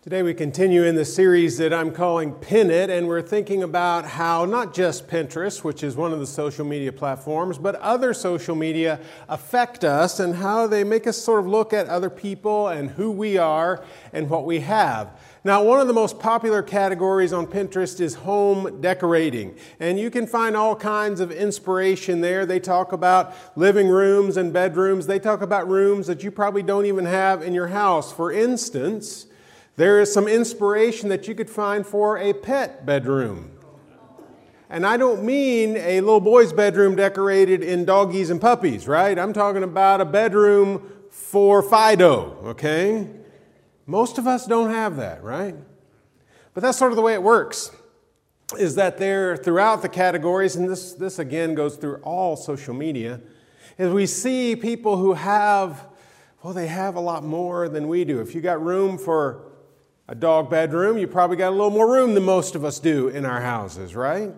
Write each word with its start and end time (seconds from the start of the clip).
Today 0.00 0.22
we 0.22 0.32
continue 0.32 0.84
in 0.84 0.94
the 0.94 1.04
series 1.04 1.58
that 1.58 1.74
I'm 1.74 1.90
calling 1.90 2.30
Pin 2.30 2.70
It, 2.70 2.88
and 2.88 3.08
we're 3.08 3.20
thinking 3.20 3.64
about 3.64 4.04
how 4.04 4.44
not 4.44 4.72
just 4.72 5.08
Pinterest, 5.08 5.64
which 5.64 5.82
is 5.82 5.96
one 5.96 6.12
of 6.12 6.20
the 6.20 6.26
social 6.26 6.64
media 6.64 6.92
platforms, 6.92 7.58
but 7.58 7.74
other 7.74 8.14
social 8.14 8.54
media 8.54 9.00
affect 9.28 9.82
us 9.82 10.20
and 10.20 10.36
how 10.36 10.68
they 10.68 10.84
make 10.84 11.08
us 11.08 11.16
sort 11.16 11.40
of 11.40 11.48
look 11.48 11.72
at 11.72 11.88
other 11.88 12.10
people 12.10 12.68
and 12.68 12.90
who 12.90 13.10
we 13.10 13.38
are 13.38 13.84
and 14.12 14.30
what 14.30 14.46
we 14.46 14.60
have. 14.60 15.18
Now, 15.42 15.64
one 15.64 15.80
of 15.80 15.88
the 15.88 15.92
most 15.92 16.20
popular 16.20 16.62
categories 16.62 17.32
on 17.32 17.48
Pinterest 17.48 18.00
is 18.00 18.14
home 18.14 18.80
decorating, 18.80 19.56
and 19.80 19.98
you 19.98 20.10
can 20.10 20.28
find 20.28 20.56
all 20.56 20.76
kinds 20.76 21.18
of 21.18 21.32
inspiration 21.32 22.20
there. 22.20 22.46
They 22.46 22.60
talk 22.60 22.92
about 22.92 23.34
living 23.56 23.88
rooms 23.88 24.36
and 24.36 24.52
bedrooms, 24.52 25.08
they 25.08 25.18
talk 25.18 25.42
about 25.42 25.66
rooms 25.66 26.06
that 26.06 26.22
you 26.22 26.30
probably 26.30 26.62
don't 26.62 26.86
even 26.86 27.06
have 27.06 27.42
in 27.42 27.52
your 27.52 27.66
house. 27.66 28.12
For 28.12 28.30
instance, 28.30 29.26
there 29.78 30.00
is 30.00 30.12
some 30.12 30.26
inspiration 30.26 31.08
that 31.08 31.28
you 31.28 31.36
could 31.36 31.48
find 31.48 31.86
for 31.86 32.18
a 32.18 32.32
pet 32.32 32.84
bedroom. 32.84 33.52
And 34.68 34.84
I 34.84 34.96
don't 34.96 35.22
mean 35.22 35.76
a 35.76 36.00
little 36.00 36.18
boy's 36.18 36.52
bedroom 36.52 36.96
decorated 36.96 37.62
in 37.62 37.84
doggies 37.84 38.28
and 38.28 38.40
puppies, 38.40 38.88
right? 38.88 39.16
I'm 39.16 39.32
talking 39.32 39.62
about 39.62 40.00
a 40.00 40.04
bedroom 40.04 40.90
for 41.10 41.62
Fido, 41.62 42.36
okay? 42.46 43.08
Most 43.86 44.18
of 44.18 44.26
us 44.26 44.46
don't 44.46 44.70
have 44.70 44.96
that, 44.96 45.22
right? 45.22 45.54
But 46.54 46.64
that's 46.64 46.76
sort 46.76 46.90
of 46.90 46.96
the 46.96 47.02
way 47.02 47.14
it 47.14 47.22
works. 47.22 47.70
Is 48.58 48.74
that 48.74 48.98
there 48.98 49.36
throughout 49.36 49.82
the 49.82 49.88
categories, 49.88 50.56
and 50.56 50.68
this, 50.68 50.92
this 50.94 51.20
again 51.20 51.54
goes 51.54 51.76
through 51.76 51.98
all 52.02 52.34
social 52.34 52.74
media, 52.74 53.20
is 53.78 53.92
we 53.92 54.06
see 54.06 54.56
people 54.56 54.96
who 54.96 55.12
have, 55.12 55.86
well, 56.42 56.52
they 56.52 56.66
have 56.66 56.96
a 56.96 57.00
lot 57.00 57.22
more 57.22 57.68
than 57.68 57.86
we 57.86 58.04
do. 58.04 58.20
If 58.20 58.34
you 58.34 58.40
got 58.40 58.60
room 58.60 58.98
for 58.98 59.44
a 60.08 60.14
dog 60.14 60.48
bedroom, 60.48 60.96
you 60.96 61.06
probably 61.06 61.36
got 61.36 61.50
a 61.50 61.56
little 61.56 61.70
more 61.70 61.90
room 61.90 62.14
than 62.14 62.24
most 62.24 62.54
of 62.54 62.64
us 62.64 62.80
do 62.80 63.08
in 63.08 63.26
our 63.26 63.42
houses, 63.42 63.94
right? 63.94 64.32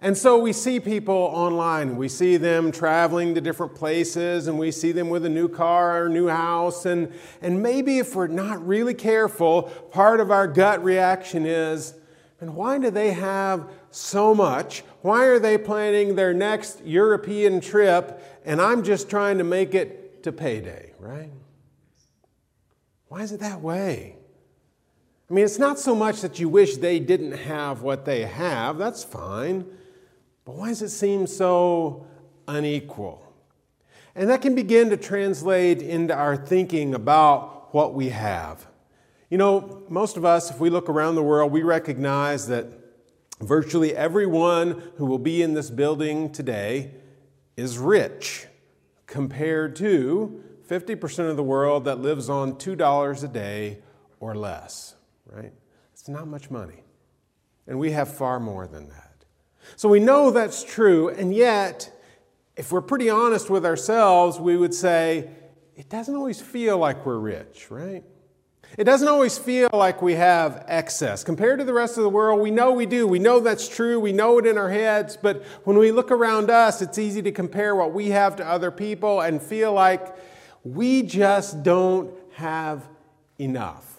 And 0.00 0.18
so 0.18 0.36
we 0.36 0.52
see 0.52 0.80
people 0.80 1.14
online, 1.14 1.96
we 1.96 2.08
see 2.08 2.36
them 2.36 2.72
traveling 2.72 3.36
to 3.36 3.40
different 3.40 3.76
places, 3.76 4.48
and 4.48 4.58
we 4.58 4.72
see 4.72 4.90
them 4.90 5.08
with 5.08 5.24
a 5.24 5.28
new 5.28 5.48
car 5.48 6.02
or 6.02 6.06
a 6.06 6.10
new 6.10 6.26
house. 6.26 6.84
And, 6.84 7.12
and 7.40 7.62
maybe 7.62 7.98
if 7.98 8.16
we're 8.16 8.26
not 8.26 8.66
really 8.66 8.94
careful, 8.94 9.62
part 9.92 10.18
of 10.18 10.32
our 10.32 10.48
gut 10.48 10.82
reaction 10.82 11.46
is, 11.46 11.94
and 12.40 12.56
why 12.56 12.78
do 12.78 12.90
they 12.90 13.12
have 13.12 13.70
so 13.92 14.34
much? 14.34 14.80
Why 15.02 15.26
are 15.26 15.38
they 15.38 15.56
planning 15.56 16.16
their 16.16 16.34
next 16.34 16.84
European 16.84 17.60
trip, 17.60 18.20
and 18.44 18.60
I'm 18.60 18.82
just 18.82 19.08
trying 19.08 19.38
to 19.38 19.44
make 19.44 19.76
it 19.76 20.24
to 20.24 20.32
payday, 20.32 20.92
right? 20.98 21.30
Why 23.06 23.22
is 23.22 23.30
it 23.30 23.38
that 23.38 23.60
way? 23.60 24.16
I 25.32 25.34
mean, 25.34 25.46
it's 25.46 25.58
not 25.58 25.78
so 25.78 25.94
much 25.94 26.20
that 26.20 26.38
you 26.38 26.50
wish 26.50 26.76
they 26.76 26.98
didn't 26.98 27.32
have 27.32 27.80
what 27.80 28.04
they 28.04 28.26
have, 28.26 28.76
that's 28.76 29.02
fine. 29.02 29.64
But 30.44 30.56
why 30.56 30.68
does 30.68 30.82
it 30.82 30.90
seem 30.90 31.26
so 31.26 32.06
unequal? 32.46 33.32
And 34.14 34.28
that 34.28 34.42
can 34.42 34.54
begin 34.54 34.90
to 34.90 34.98
translate 34.98 35.80
into 35.80 36.14
our 36.14 36.36
thinking 36.36 36.94
about 36.94 37.72
what 37.72 37.94
we 37.94 38.10
have. 38.10 38.66
You 39.30 39.38
know, 39.38 39.84
most 39.88 40.18
of 40.18 40.26
us, 40.26 40.50
if 40.50 40.60
we 40.60 40.68
look 40.68 40.90
around 40.90 41.14
the 41.14 41.22
world, 41.22 41.50
we 41.50 41.62
recognize 41.62 42.46
that 42.48 42.66
virtually 43.40 43.96
everyone 43.96 44.82
who 44.96 45.06
will 45.06 45.18
be 45.18 45.40
in 45.40 45.54
this 45.54 45.70
building 45.70 46.30
today 46.30 46.90
is 47.56 47.78
rich 47.78 48.48
compared 49.06 49.76
to 49.76 50.44
50% 50.68 51.30
of 51.30 51.38
the 51.38 51.42
world 51.42 51.86
that 51.86 52.00
lives 52.00 52.28
on 52.28 52.56
$2 52.56 53.24
a 53.24 53.28
day 53.28 53.78
or 54.20 54.34
less 54.34 54.96
right? 55.34 55.52
It's 55.92 56.08
not 56.08 56.26
much 56.26 56.50
money. 56.50 56.84
And 57.66 57.78
we 57.78 57.92
have 57.92 58.12
far 58.12 58.40
more 58.40 58.66
than 58.66 58.88
that. 58.88 59.24
So 59.76 59.88
we 59.88 60.00
know 60.00 60.30
that's 60.30 60.64
true, 60.64 61.08
and 61.08 61.34
yet, 61.34 61.92
if 62.56 62.72
we're 62.72 62.82
pretty 62.82 63.08
honest 63.08 63.48
with 63.48 63.64
ourselves, 63.64 64.38
we 64.38 64.56
would 64.56 64.74
say, 64.74 65.30
it 65.76 65.88
doesn't 65.88 66.14
always 66.14 66.40
feel 66.40 66.78
like 66.78 67.06
we're 67.06 67.18
rich, 67.18 67.70
right? 67.70 68.04
It 68.78 68.84
doesn't 68.84 69.08
always 69.08 69.36
feel 69.38 69.68
like 69.72 70.00
we 70.00 70.14
have 70.14 70.64
excess. 70.66 71.24
Compared 71.24 71.58
to 71.58 71.64
the 71.64 71.72
rest 71.74 71.98
of 71.98 72.04
the 72.04 72.08
world, 72.08 72.40
we 72.40 72.50
know 72.50 72.72
we 72.72 72.86
do. 72.86 73.06
We 73.06 73.18
know 73.18 73.38
that's 73.40 73.68
true. 73.68 74.00
We 74.00 74.12
know 74.12 74.38
it 74.38 74.46
in 74.46 74.56
our 74.56 74.70
heads. 74.70 75.18
But 75.20 75.44
when 75.64 75.76
we 75.76 75.92
look 75.92 76.10
around 76.10 76.50
us, 76.50 76.80
it's 76.80 76.98
easy 76.98 77.20
to 77.22 77.32
compare 77.32 77.76
what 77.76 77.92
we 77.92 78.08
have 78.10 78.36
to 78.36 78.46
other 78.46 78.70
people 78.70 79.20
and 79.20 79.42
feel 79.42 79.72
like 79.72 80.16
we 80.64 81.02
just 81.02 81.62
don't 81.62 82.14
have 82.34 82.88
enough 83.38 83.91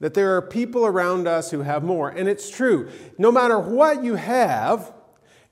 that 0.00 0.14
there 0.14 0.34
are 0.34 0.42
people 0.42 0.86
around 0.86 1.28
us 1.28 1.50
who 1.50 1.60
have 1.60 1.84
more. 1.84 2.08
And 2.08 2.28
it's 2.28 2.50
true. 2.50 2.90
No 3.18 3.30
matter 3.30 3.58
what 3.58 4.02
you 4.02 4.14
have, 4.14 4.92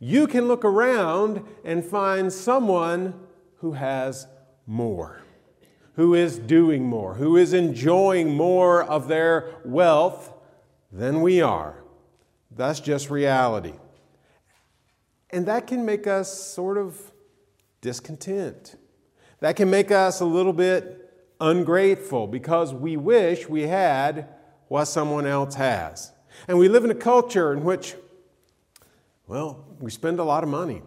you 0.00 0.26
can 0.26 0.48
look 0.48 0.64
around 0.64 1.44
and 1.64 1.84
find 1.84 2.32
someone 2.32 3.14
who 3.56 3.72
has 3.72 4.26
more, 4.66 5.22
who 5.94 6.14
is 6.14 6.38
doing 6.38 6.84
more, 6.86 7.14
who 7.14 7.36
is 7.36 7.52
enjoying 7.52 8.34
more 8.34 8.82
of 8.82 9.08
their 9.08 9.54
wealth 9.64 10.32
than 10.90 11.20
we 11.20 11.42
are. 11.42 11.82
That's 12.50 12.80
just 12.80 13.10
reality. 13.10 13.74
And 15.30 15.44
that 15.46 15.66
can 15.66 15.84
make 15.84 16.06
us 16.06 16.32
sort 16.32 16.78
of 16.78 17.12
discontent. 17.82 18.76
That 19.40 19.56
can 19.56 19.68
make 19.68 19.90
us 19.90 20.20
a 20.20 20.24
little 20.24 20.54
bit 20.54 21.04
ungrateful 21.40 22.26
because 22.26 22.72
we 22.72 22.96
wish 22.96 23.48
we 23.48 23.62
had 23.62 24.28
what 24.68 24.84
someone 24.86 25.26
else 25.26 25.54
has. 25.54 26.12
And 26.46 26.58
we 26.58 26.68
live 26.68 26.84
in 26.84 26.90
a 26.90 26.94
culture 26.94 27.52
in 27.52 27.64
which, 27.64 27.94
well, 29.26 29.64
we 29.80 29.90
spend 29.90 30.18
a 30.18 30.24
lot 30.24 30.44
of 30.44 30.48
money. 30.48 30.82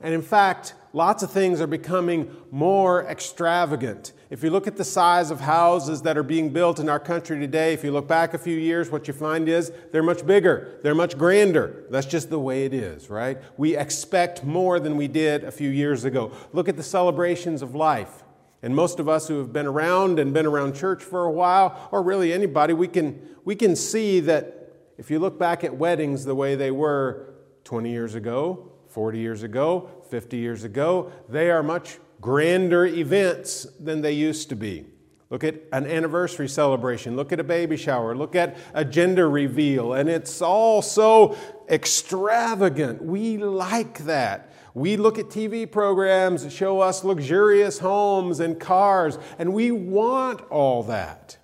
And 0.00 0.12
in 0.12 0.22
fact, 0.22 0.74
lots 0.92 1.22
of 1.22 1.30
things 1.30 1.60
are 1.60 1.66
becoming 1.66 2.30
more 2.50 3.04
extravagant. 3.04 4.12
If 4.28 4.42
you 4.42 4.50
look 4.50 4.66
at 4.66 4.76
the 4.76 4.84
size 4.84 5.30
of 5.30 5.40
houses 5.40 6.02
that 6.02 6.18
are 6.18 6.22
being 6.22 6.50
built 6.50 6.78
in 6.78 6.88
our 6.88 6.98
country 6.98 7.38
today, 7.38 7.72
if 7.72 7.84
you 7.84 7.92
look 7.92 8.08
back 8.08 8.34
a 8.34 8.38
few 8.38 8.58
years, 8.58 8.90
what 8.90 9.06
you 9.06 9.14
find 9.14 9.48
is 9.48 9.72
they're 9.92 10.02
much 10.02 10.26
bigger, 10.26 10.78
they're 10.82 10.94
much 10.94 11.16
grander. 11.16 11.84
That's 11.88 12.06
just 12.06 12.30
the 12.30 12.38
way 12.38 12.64
it 12.64 12.74
is, 12.74 13.08
right? 13.08 13.38
We 13.56 13.76
expect 13.76 14.44
more 14.44 14.80
than 14.80 14.96
we 14.96 15.08
did 15.08 15.44
a 15.44 15.52
few 15.52 15.70
years 15.70 16.04
ago. 16.04 16.32
Look 16.52 16.68
at 16.68 16.76
the 16.76 16.82
celebrations 16.82 17.62
of 17.62 17.74
life. 17.74 18.23
And 18.64 18.74
most 18.74 18.98
of 18.98 19.10
us 19.10 19.28
who 19.28 19.36
have 19.40 19.52
been 19.52 19.66
around 19.66 20.18
and 20.18 20.32
been 20.32 20.46
around 20.46 20.74
church 20.74 21.02
for 21.04 21.26
a 21.26 21.30
while, 21.30 21.86
or 21.92 22.02
really 22.02 22.32
anybody, 22.32 22.72
we 22.72 22.88
can, 22.88 23.20
we 23.44 23.54
can 23.54 23.76
see 23.76 24.20
that 24.20 24.72
if 24.96 25.10
you 25.10 25.18
look 25.18 25.38
back 25.38 25.64
at 25.64 25.76
weddings 25.76 26.24
the 26.24 26.34
way 26.34 26.54
they 26.54 26.70
were 26.70 27.34
20 27.64 27.90
years 27.90 28.14
ago, 28.14 28.72
40 28.88 29.18
years 29.18 29.42
ago, 29.42 29.90
50 30.08 30.38
years 30.38 30.64
ago, 30.64 31.12
they 31.28 31.50
are 31.50 31.62
much 31.62 31.98
grander 32.22 32.86
events 32.86 33.66
than 33.78 34.00
they 34.00 34.12
used 34.12 34.48
to 34.48 34.56
be. 34.56 34.86
Look 35.28 35.44
at 35.44 35.56
an 35.70 35.84
anniversary 35.84 36.48
celebration, 36.48 37.16
look 37.16 37.32
at 37.32 37.40
a 37.40 37.44
baby 37.44 37.76
shower, 37.76 38.16
look 38.16 38.34
at 38.34 38.56
a 38.72 38.82
gender 38.82 39.28
reveal, 39.28 39.92
and 39.92 40.08
it's 40.08 40.40
all 40.40 40.80
so 40.80 41.36
extravagant. 41.68 43.04
We 43.04 43.36
like 43.36 44.06
that. 44.06 44.53
We 44.74 44.96
look 44.96 45.20
at 45.20 45.26
TV 45.26 45.70
programs 45.70 46.42
that 46.42 46.50
show 46.50 46.80
us 46.80 47.04
luxurious 47.04 47.78
homes 47.78 48.40
and 48.40 48.58
cars, 48.58 49.18
and 49.38 49.54
we 49.54 49.70
want 49.70 50.40
all 50.50 50.82
that. 50.84 51.38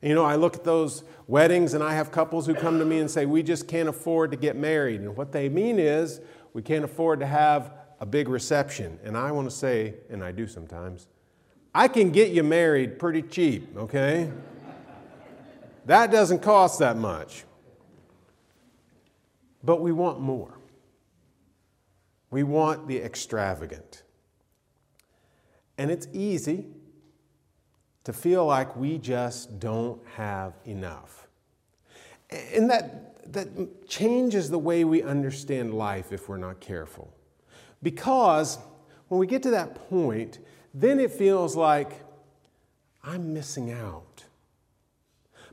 You 0.00 0.14
know, 0.14 0.24
I 0.24 0.36
look 0.36 0.54
at 0.54 0.64
those 0.64 1.02
weddings 1.26 1.74
and 1.74 1.82
I 1.82 1.94
have 1.94 2.12
couples 2.12 2.46
who 2.46 2.54
come 2.54 2.78
to 2.78 2.84
me 2.84 3.00
and 3.00 3.10
say, 3.10 3.26
We 3.26 3.42
just 3.42 3.66
can't 3.66 3.88
afford 3.88 4.30
to 4.30 4.36
get 4.36 4.54
married. 4.54 5.00
And 5.00 5.16
what 5.16 5.32
they 5.32 5.48
mean 5.48 5.78
is, 5.80 6.20
we 6.52 6.62
can't 6.62 6.84
afford 6.84 7.20
to 7.20 7.26
have 7.26 7.72
a 8.00 8.06
big 8.06 8.28
reception. 8.28 9.00
And 9.02 9.16
I 9.16 9.32
want 9.32 9.50
to 9.50 9.54
say, 9.54 9.94
and 10.08 10.22
I 10.22 10.30
do 10.30 10.46
sometimes, 10.46 11.08
I 11.74 11.88
can 11.88 12.10
get 12.10 12.30
you 12.30 12.44
married 12.44 12.98
pretty 12.98 13.22
cheap, 13.22 13.76
okay? 13.76 14.30
that 15.86 16.12
doesn't 16.12 16.40
cost 16.40 16.78
that 16.78 16.96
much. 16.96 17.44
But 19.64 19.80
we 19.80 19.90
want 19.90 20.20
more. 20.20 20.58
We 22.34 22.42
want 22.42 22.88
the 22.88 23.00
extravagant. 23.00 24.02
And 25.78 25.88
it's 25.88 26.08
easy 26.12 26.66
to 28.02 28.12
feel 28.12 28.44
like 28.44 28.74
we 28.74 28.98
just 28.98 29.60
don't 29.60 30.04
have 30.16 30.54
enough. 30.64 31.28
And 32.52 32.68
that, 32.70 33.32
that 33.32 33.86
changes 33.88 34.50
the 34.50 34.58
way 34.58 34.82
we 34.82 35.00
understand 35.00 35.74
life 35.74 36.10
if 36.10 36.28
we're 36.28 36.38
not 36.38 36.58
careful. 36.58 37.14
Because 37.84 38.58
when 39.06 39.20
we 39.20 39.28
get 39.28 39.44
to 39.44 39.50
that 39.50 39.88
point, 39.88 40.40
then 40.74 40.98
it 40.98 41.12
feels 41.12 41.54
like 41.54 42.02
I'm 43.04 43.32
missing 43.32 43.70
out. 43.70 44.24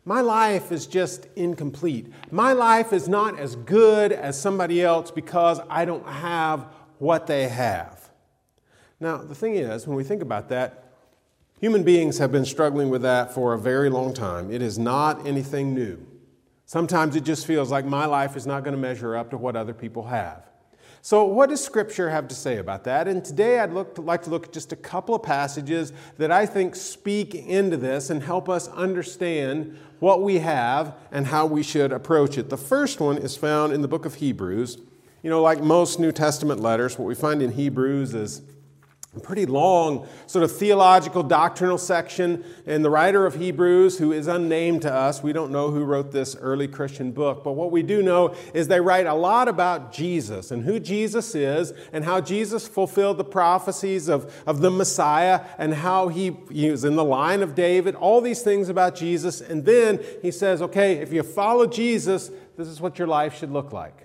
My 0.04 0.22
life 0.22 0.72
is 0.72 0.88
just 0.88 1.28
incomplete. 1.36 2.12
My 2.32 2.54
life 2.54 2.92
is 2.94 3.08
not 3.08 3.40
as 3.40 3.56
good 3.56 4.12
as 4.12 4.40
somebody 4.40 4.82
else 4.82 5.12
because 5.12 5.60
I 5.70 5.86
don't 5.86 6.08
have 6.08 6.68
what 6.98 7.28
they 7.28 7.48
have. 7.48 8.10
Now, 9.00 9.18
the 9.18 9.36
thing 9.36 9.56
is, 9.56 9.88
when 9.88 9.96
we 9.98 10.04
think 10.04 10.22
about 10.22 10.50
that, 10.50 10.92
Human 11.62 11.84
beings 11.84 12.18
have 12.18 12.32
been 12.32 12.44
struggling 12.44 12.90
with 12.90 13.04
that 13.04 13.36
for 13.36 13.54
a 13.54 13.58
very 13.58 13.88
long 13.88 14.16
time. 14.16 14.52
It 14.52 14.64
is 14.64 14.80
not 14.80 15.28
anything 15.28 15.76
new. 15.76 16.04
Sometimes 16.66 17.16
it 17.16 17.24
just 17.24 17.46
feels 17.46 17.70
like 17.70 17.86
my 17.86 18.08
life 18.08 18.36
is 18.36 18.48
not 18.48 18.64
going 18.64 18.76
to 18.76 18.82
measure 18.82 19.16
up 19.16 19.30
to 19.30 19.38
what 19.38 19.56
other 19.56 19.74
people 19.74 20.08
have. 20.08 20.50
So, 21.04 21.24
what 21.24 21.50
does 21.50 21.64
Scripture 21.64 22.12
have 22.12 22.28
to 22.28 22.36
say 22.36 22.58
about 22.58 22.84
that? 22.84 23.08
And 23.08 23.26
today 23.26 23.60
I'd 23.60 23.74
look 23.74 23.96
to, 23.96 24.02
like 24.02 24.22
to 24.24 24.30
look 24.30 24.48
at 24.48 24.54
just 24.54 24.72
a 24.72 24.76
couple 24.76 25.16
of 25.16 25.24
passages 25.24 25.92
that 26.20 26.32
I 26.32 26.46
think 26.46 26.76
speak 26.76 27.34
into 27.34 27.76
this 27.76 28.12
and 28.12 28.22
help 28.22 28.48
us 28.48 28.68
understand 28.68 29.78
what 30.00 30.22
we 30.22 30.40
have 30.40 30.96
and 31.12 31.26
how 31.26 31.48
we 31.48 31.64
should 31.64 31.92
approach 31.92 32.38
it. 32.38 32.50
The 32.50 32.58
first 32.58 33.00
one 33.00 33.18
is 33.18 33.36
found 33.36 33.74
in 33.74 33.82
the 33.82 33.88
book 33.88 34.06
of 34.06 34.16
Hebrews. 34.16 34.78
You 35.24 35.30
know, 35.32 35.42
like 35.42 35.62
most 35.62 36.00
New 36.00 36.12
Testament 36.12 36.60
letters, 36.60 37.00
what 37.00 37.08
we 37.08 37.16
find 37.16 37.42
in 37.42 37.52
Hebrews 37.52 38.14
is 38.14 38.44
pretty 39.20 39.46
long 39.46 40.08
sort 40.26 40.42
of 40.42 40.56
theological 40.56 41.22
doctrinal 41.22 41.78
section. 41.78 42.46
And 42.66 42.84
the 42.84 42.90
writer 42.90 43.26
of 43.26 43.36
hebrews 43.36 43.98
who 43.98 44.14
is 44.14 44.28
unnamed 44.28 44.84
to 44.84 44.94
us 44.94 45.22
we 45.22 45.34
don't 45.34 45.52
know 45.52 45.70
who 45.70 45.84
wrote 45.84 46.14
this 46.14 46.36
early 46.38 46.68
christian 46.68 47.12
book 47.12 47.44
but 47.44 47.52
what 47.54 47.72
we 47.72 47.84
do 47.84 48.02
know 48.02 48.34
is 48.54 48.70
they 48.70 48.80
write 48.80 49.06
a 49.06 49.14
lot 49.14 49.50
about 49.50 49.92
jesus 49.92 50.52
and 50.52 50.64
who 50.64 50.80
jesus 50.80 51.36
is 51.36 51.74
and 51.92 52.06
how 52.06 52.22
jesus 52.22 52.68
fulfilled 52.68 53.18
the 53.18 53.24
prophecies 53.24 54.08
of, 54.08 54.34
of 54.48 54.62
the 54.62 54.72
messiah 54.72 55.42
and 55.58 55.74
how 55.74 56.08
he, 56.08 56.38
he 56.50 56.72
was 56.72 56.86
in 56.86 56.96
the 56.96 57.04
line 57.04 57.42
of 57.42 57.54
david 57.54 57.96
all 57.96 58.22
these 58.22 58.42
things 58.42 58.70
about 58.70 58.96
jesus. 58.96 59.42
And 59.42 59.66
then 59.66 60.00
he 60.22 60.32
says 60.32 60.62
okay 60.62 60.94
if 60.94 61.12
you 61.12 61.22
follow 61.24 61.68
jesus 61.68 62.32
this 62.56 62.68
is 62.68 62.80
what 62.80 62.98
your 62.98 63.10
life 63.10 63.38
should 63.38 63.52
look 63.52 63.74
like 63.74 64.01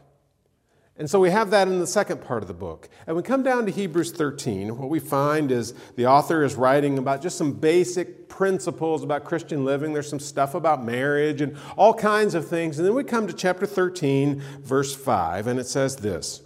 and 0.98 1.10
so 1.10 1.20
we 1.20 1.30
have 1.30 1.50
that 1.50 1.68
in 1.68 1.78
the 1.78 1.86
second 1.86 2.22
part 2.22 2.42
of 2.42 2.48
the 2.48 2.54
book. 2.54 2.88
And 3.06 3.14
we 3.14 3.22
come 3.22 3.42
down 3.42 3.66
to 3.66 3.72
Hebrews 3.72 4.12
13. 4.12 4.78
What 4.78 4.88
we 4.88 4.98
find 4.98 5.50
is 5.50 5.74
the 5.94 6.06
author 6.06 6.42
is 6.42 6.54
writing 6.54 6.96
about 6.96 7.20
just 7.20 7.36
some 7.36 7.52
basic 7.52 8.30
principles 8.30 9.02
about 9.02 9.24
Christian 9.24 9.66
living. 9.66 9.92
There's 9.92 10.08
some 10.08 10.18
stuff 10.18 10.54
about 10.54 10.82
marriage 10.82 11.42
and 11.42 11.54
all 11.76 11.92
kinds 11.92 12.34
of 12.34 12.48
things. 12.48 12.78
And 12.78 12.88
then 12.88 12.94
we 12.94 13.04
come 13.04 13.26
to 13.26 13.34
chapter 13.34 13.66
13, 13.66 14.40
verse 14.60 14.94
5, 14.94 15.46
and 15.46 15.60
it 15.60 15.66
says 15.66 15.96
this 15.96 16.40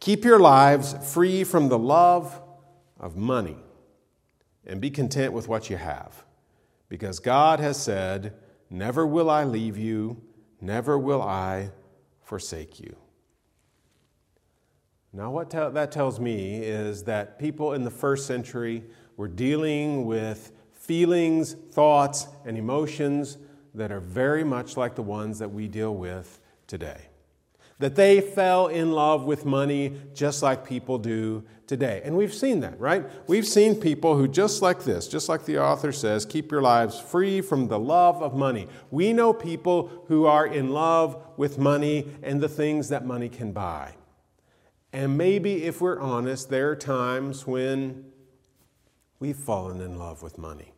Keep 0.00 0.22
your 0.22 0.38
lives 0.38 0.94
free 1.14 1.44
from 1.44 1.70
the 1.70 1.78
love 1.78 2.42
of 3.00 3.16
money 3.16 3.56
and 4.66 4.82
be 4.82 4.90
content 4.90 5.32
with 5.32 5.48
what 5.48 5.70
you 5.70 5.78
have. 5.78 6.24
Because 6.90 7.20
God 7.20 7.58
has 7.58 7.82
said, 7.82 8.34
Never 8.68 9.06
will 9.06 9.30
I 9.30 9.44
leave 9.44 9.78
you, 9.78 10.20
never 10.60 10.98
will 10.98 11.22
I 11.22 11.70
forsake 12.22 12.80
you. 12.80 12.96
Now, 15.14 15.30
what 15.30 15.48
te- 15.48 15.70
that 15.70 15.92
tells 15.92 16.18
me 16.18 16.56
is 16.56 17.04
that 17.04 17.38
people 17.38 17.74
in 17.74 17.84
the 17.84 17.90
first 17.90 18.26
century 18.26 18.82
were 19.16 19.28
dealing 19.28 20.06
with 20.06 20.50
feelings, 20.72 21.54
thoughts, 21.70 22.26
and 22.44 22.58
emotions 22.58 23.38
that 23.74 23.92
are 23.92 24.00
very 24.00 24.42
much 24.42 24.76
like 24.76 24.96
the 24.96 25.02
ones 25.02 25.38
that 25.38 25.52
we 25.52 25.68
deal 25.68 25.94
with 25.94 26.40
today. 26.66 27.00
That 27.78 27.94
they 27.94 28.20
fell 28.20 28.66
in 28.66 28.90
love 28.90 29.24
with 29.24 29.44
money 29.44 30.00
just 30.14 30.42
like 30.42 30.66
people 30.66 30.98
do 30.98 31.44
today. 31.68 32.02
And 32.04 32.16
we've 32.16 32.34
seen 32.34 32.58
that, 32.60 32.80
right? 32.80 33.04
We've 33.28 33.46
seen 33.46 33.76
people 33.76 34.16
who, 34.16 34.26
just 34.26 34.62
like 34.62 34.82
this, 34.82 35.06
just 35.06 35.28
like 35.28 35.44
the 35.44 35.62
author 35.62 35.92
says, 35.92 36.26
keep 36.26 36.50
your 36.50 36.62
lives 36.62 36.98
free 36.98 37.40
from 37.40 37.68
the 37.68 37.78
love 37.78 38.20
of 38.20 38.34
money. 38.34 38.66
We 38.90 39.12
know 39.12 39.32
people 39.32 40.04
who 40.08 40.26
are 40.26 40.46
in 40.46 40.70
love 40.70 41.22
with 41.36 41.56
money 41.56 42.08
and 42.24 42.40
the 42.40 42.48
things 42.48 42.88
that 42.88 43.06
money 43.06 43.28
can 43.28 43.52
buy. 43.52 43.94
And 44.94 45.18
maybe, 45.18 45.64
if 45.64 45.80
we're 45.80 45.98
honest, 45.98 46.50
there 46.50 46.70
are 46.70 46.76
times 46.76 47.48
when 47.48 48.04
we've 49.18 49.36
fallen 49.36 49.80
in 49.80 49.98
love 49.98 50.22
with 50.22 50.38
money. 50.38 50.72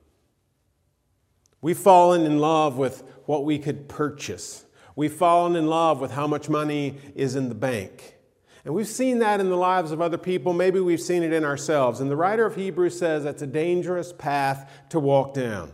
We've 1.61 1.77
fallen 1.77 2.23
in 2.23 2.39
love 2.39 2.79
with 2.79 3.03
what 3.27 3.45
we 3.45 3.59
could 3.59 3.91
purchase. 3.91 4.65
We've 4.97 5.13
fallen 5.13 5.55
in 5.55 5.67
love 5.67 6.01
with 6.01 6.13
how 6.13 6.27
much 6.27 6.49
money 6.49 6.97
is 7.15 7.37
in 7.37 7.51
the 7.51 7.55
bank. 7.55 8.17
And 8.65 8.73
we've 8.73 8.89
seen 8.89 9.19
that 9.19 9.39
in 9.39 9.51
the 9.51 9.57
lives 9.57 9.93
of 9.93 10.01
other 10.01 10.17
people. 10.17 10.55
Maybe 10.55 10.81
we've 10.81 10.99
seen 10.99 11.23
it 11.23 11.35
in 11.35 11.45
ourselves. 11.45 12.01
And 12.01 12.11
the 12.11 12.17
writer 12.17 12.47
of 12.47 12.57
Hebrews 12.57 12.99
says 12.99 13.25
that's 13.25 13.43
a 13.43 13.47
dangerous 13.47 14.15
path 14.15 14.87
to 14.89 14.99
walk 14.99 15.35
down 15.35 15.73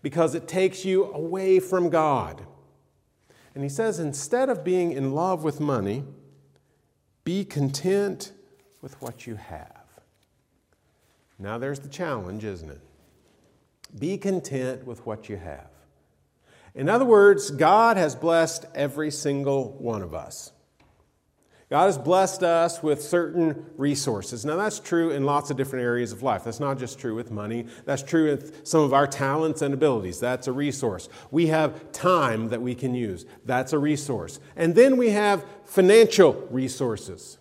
because 0.00 0.34
it 0.34 0.48
takes 0.48 0.86
you 0.86 1.12
away 1.12 1.60
from 1.60 1.90
God. 1.90 2.46
And 3.54 3.62
he 3.62 3.68
says 3.68 3.98
instead 3.98 4.48
of 4.48 4.64
being 4.64 4.92
in 4.92 5.12
love 5.12 5.44
with 5.44 5.60
money, 5.60 6.04
be 7.24 7.44
content 7.44 8.32
with 8.80 9.00
what 9.00 9.26
you 9.26 9.36
have. 9.36 9.82
Now, 11.38 11.58
there's 11.58 11.80
the 11.80 11.88
challenge, 11.88 12.44
isn't 12.44 12.70
it? 12.70 12.80
Be 13.98 14.16
content 14.16 14.86
with 14.86 15.04
what 15.06 15.28
you 15.28 15.36
have. 15.36 15.68
In 16.74 16.88
other 16.88 17.04
words, 17.04 17.50
God 17.50 17.96
has 17.96 18.14
blessed 18.14 18.64
every 18.74 19.10
single 19.10 19.72
one 19.72 20.02
of 20.02 20.14
us. 20.14 20.52
God 21.72 21.86
has 21.86 21.96
blessed 21.96 22.42
us 22.42 22.82
with 22.82 23.02
certain 23.02 23.64
resources. 23.78 24.44
Now, 24.44 24.56
that's 24.56 24.78
true 24.78 25.10
in 25.12 25.24
lots 25.24 25.50
of 25.50 25.56
different 25.56 25.86
areas 25.86 26.12
of 26.12 26.22
life. 26.22 26.44
That's 26.44 26.60
not 26.60 26.78
just 26.78 26.98
true 26.98 27.14
with 27.14 27.30
money, 27.30 27.64
that's 27.86 28.02
true 28.02 28.30
with 28.30 28.66
some 28.68 28.82
of 28.82 28.92
our 28.92 29.06
talents 29.06 29.62
and 29.62 29.72
abilities. 29.72 30.20
That's 30.20 30.46
a 30.48 30.52
resource. 30.52 31.08
We 31.30 31.46
have 31.46 31.90
time 31.90 32.50
that 32.50 32.60
we 32.60 32.74
can 32.74 32.94
use. 32.94 33.24
That's 33.46 33.72
a 33.72 33.78
resource. 33.78 34.38
And 34.54 34.74
then 34.74 34.98
we 34.98 35.12
have 35.12 35.46
financial 35.64 36.34
resources. 36.50 37.38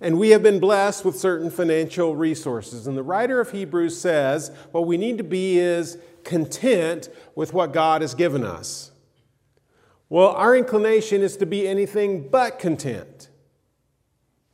And 0.00 0.18
we 0.18 0.30
have 0.30 0.42
been 0.42 0.58
blessed 0.58 1.04
with 1.04 1.18
certain 1.18 1.50
financial 1.50 2.16
resources. 2.16 2.86
And 2.86 2.96
the 2.96 3.02
writer 3.02 3.42
of 3.42 3.50
Hebrews 3.50 4.00
says 4.00 4.50
what 4.70 4.86
we 4.86 4.96
need 4.96 5.18
to 5.18 5.24
be 5.24 5.58
is 5.58 5.98
content 6.24 7.10
with 7.34 7.52
what 7.52 7.74
God 7.74 8.00
has 8.00 8.14
given 8.14 8.42
us. 8.42 8.90
Well, 10.10 10.28
our 10.28 10.56
inclination 10.56 11.22
is 11.22 11.36
to 11.36 11.46
be 11.46 11.68
anything 11.68 12.28
but 12.28 12.58
content 12.58 13.28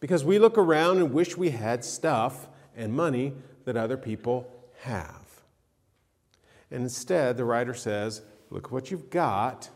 because 0.01 0.25
we 0.25 0.39
look 0.39 0.59
around 0.59 0.99
and 0.99 1.13
wish 1.13 1.37
we 1.37 1.51
had 1.51 1.85
stuff 1.85 2.49
and 2.77 2.93
money 2.93 3.35
that 3.65 3.77
other 3.77 3.97
people 3.97 4.51
have. 4.81 5.25
And 6.71 6.83
instead, 6.83 7.37
the 7.37 7.45
writer 7.45 7.75
says, 7.75 8.23
Look 8.51 8.71
what 8.71 8.91
you've 8.91 9.11
got, 9.11 9.71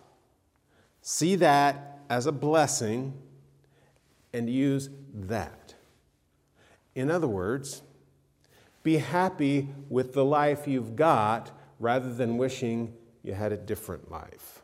see 1.01 1.37
that 1.37 2.01
as 2.11 2.27
a 2.27 2.33
blessing, 2.33 3.15
and 4.33 4.51
use 4.51 4.91
that. 5.15 5.75
In 6.95 7.11
other 7.11 7.27
words, 7.27 7.83
be 8.83 8.99
happy 8.99 9.69
with 9.89 10.13
the 10.13 10.25
life 10.25 10.67
you've 10.67 10.97
got 10.97 11.51
rather 11.79 12.13
than 12.13 12.37
wishing 12.37 12.95
you 13.23 13.35
had 13.35 13.53
a 13.53 13.57
different 13.57 14.11
life. 14.11 14.58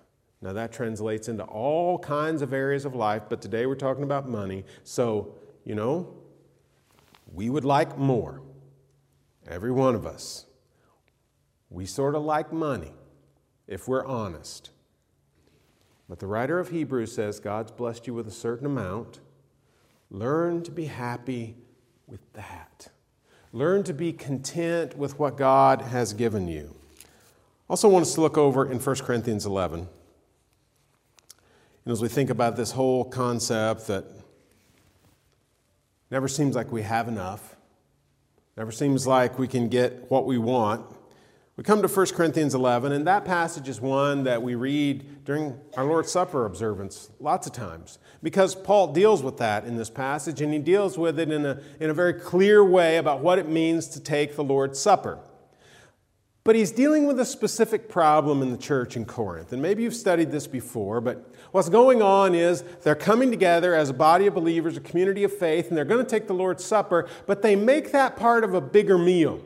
Now, 0.45 0.53
that 0.53 0.73
translates 0.73 1.29
into 1.29 1.43
all 1.45 1.99
kinds 1.99 2.43
of 2.43 2.53
areas 2.53 2.85
of 2.85 2.95
life, 2.95 3.23
but 3.31 3.41
today 3.41 3.65
we're 3.65 3.77
talking 3.77 4.05
about 4.05 4.29
money. 4.29 4.67
So, 4.83 5.37
you 5.65 5.75
know, 5.75 6.19
we 7.33 7.49
would 7.49 7.65
like 7.65 7.97
more. 7.97 8.43
Every 9.49 9.73
one 9.73 9.95
of 9.95 10.05
us. 10.05 10.45
We 11.71 11.87
sort 11.87 12.15
of 12.15 12.25
like 12.25 12.53
money, 12.53 12.93
if 13.67 13.89
we're 13.89 14.05
honest. 14.05 14.69
But 16.11 16.19
the 16.19 16.27
writer 16.27 16.59
of 16.59 16.69
Hebrews 16.69 17.15
says 17.15 17.41
God's 17.41 17.71
blessed 17.71 18.07
you 18.07 18.13
with 18.13 18.29
a 18.29 18.31
certain 18.31 18.67
amount. 18.67 19.21
Learn 20.11 20.63
to 20.65 20.71
be 20.71 20.85
happy 20.85 21.57
with 22.07 22.21
that. 22.35 22.89
Learn 23.51 23.83
to 23.85 23.95
be 23.95 24.13
content 24.13 24.99
with 24.99 25.19
what 25.19 25.39
God 25.39 25.81
has 25.81 26.13
given 26.13 26.49
you. 26.49 26.75
Also, 27.67 27.89
want 27.89 28.03
us 28.03 28.13
to 28.13 28.21
look 28.21 28.37
over 28.37 28.71
in 28.71 28.79
1 28.79 28.97
Corinthians 28.97 29.47
11. 29.47 29.89
And 31.85 31.93
as 31.93 32.01
we 32.01 32.09
think 32.09 32.31
about 32.31 32.57
this 32.57 32.71
whole 32.71 33.05
concept 33.05 33.87
that 33.89 34.05
never 36.11 36.29
seems 36.29 36.55
like 36.55 36.73
we 36.73 36.83
have 36.83 37.09
enough, 37.09 37.57
never 38.57 38.73
seems 38.73 39.07
like 39.07 39.39
we 39.39 39.49
can 39.49 39.69
get 39.69 40.11
what 40.11 40.27
we 40.27 40.39
want, 40.39 40.87
we 41.57 41.63
come 41.63 41.83
to 41.83 41.89
1 41.89 42.07
Corinthians 42.07 42.53
11, 42.53 42.91
and 42.91 43.07
that 43.07 43.25
passage 43.25 43.69
is 43.69 43.81
one 43.81 44.25
that 44.25 44.43
we 44.43 44.57
read 44.57 45.25
during 45.25 45.57
our 45.77 45.85
Lord's 45.85 46.11
Supper 46.11 46.47
observance 46.47 47.11
lots 47.21 47.47
of 47.47 47.53
times 47.53 48.01
because 48.25 48.57
Paul 48.57 48.93
deals 48.93 49.23
with 49.23 49.37
that 49.37 49.65
in 49.65 49.77
this 49.77 49.89
passage, 49.89 50.41
and 50.41 50.53
he 50.53 50.59
deals 50.59 50.99
with 50.99 51.21
it 51.21 51.31
in 51.31 51.47
a, 51.47 51.61
in 51.79 51.91
a 51.91 51.95
very 51.95 52.15
clear 52.15 52.65
way 52.65 52.97
about 52.97 53.21
what 53.21 53.39
it 53.39 53.49
means 53.49 53.87
to 53.89 54.01
take 54.01 54.35
the 54.35 54.43
Lord's 54.43 54.81
Supper. 54.81 55.21
But 56.45 56.57
he's 56.57 56.71
dealing 56.71 57.07
with 57.07 57.19
a 57.19 57.25
specific 57.25 57.89
problem 57.89 58.43
in 58.43 58.51
the 58.51 58.59
church 58.59 58.97
in 58.97 59.07
Corinth. 59.07 59.55
And 59.55 59.63
maybe 59.63 59.83
you've 59.83 59.95
studied 59.95 60.31
this 60.31 60.47
before, 60.47 61.01
but 61.01 61.35
what's 61.53 61.71
going 61.71 62.03
on 62.03 62.35
is 62.35 62.63
they're 62.83 62.95
coming 62.95 63.31
together 63.31 63.75
as 63.75 63.89
a 63.89 63.95
body 63.95 64.27
of 64.27 64.35
believers, 64.35 64.77
a 64.77 64.81
community 64.81 65.25
of 65.25 65.35
faith, 65.35 65.69
and 65.69 65.77
they're 65.77 65.87
going 65.87 66.05
to 66.05 66.11
take 66.11 66.27
the 66.27 66.35
Lord's 66.35 66.63
Supper, 66.63 67.09
but 67.27 67.41
they 67.41 67.57
make 67.57 67.93
that 67.93 68.17
part 68.17 68.45
of 68.45 68.53
a 68.53 68.61
bigger 68.61 68.99
meal. 68.99 69.41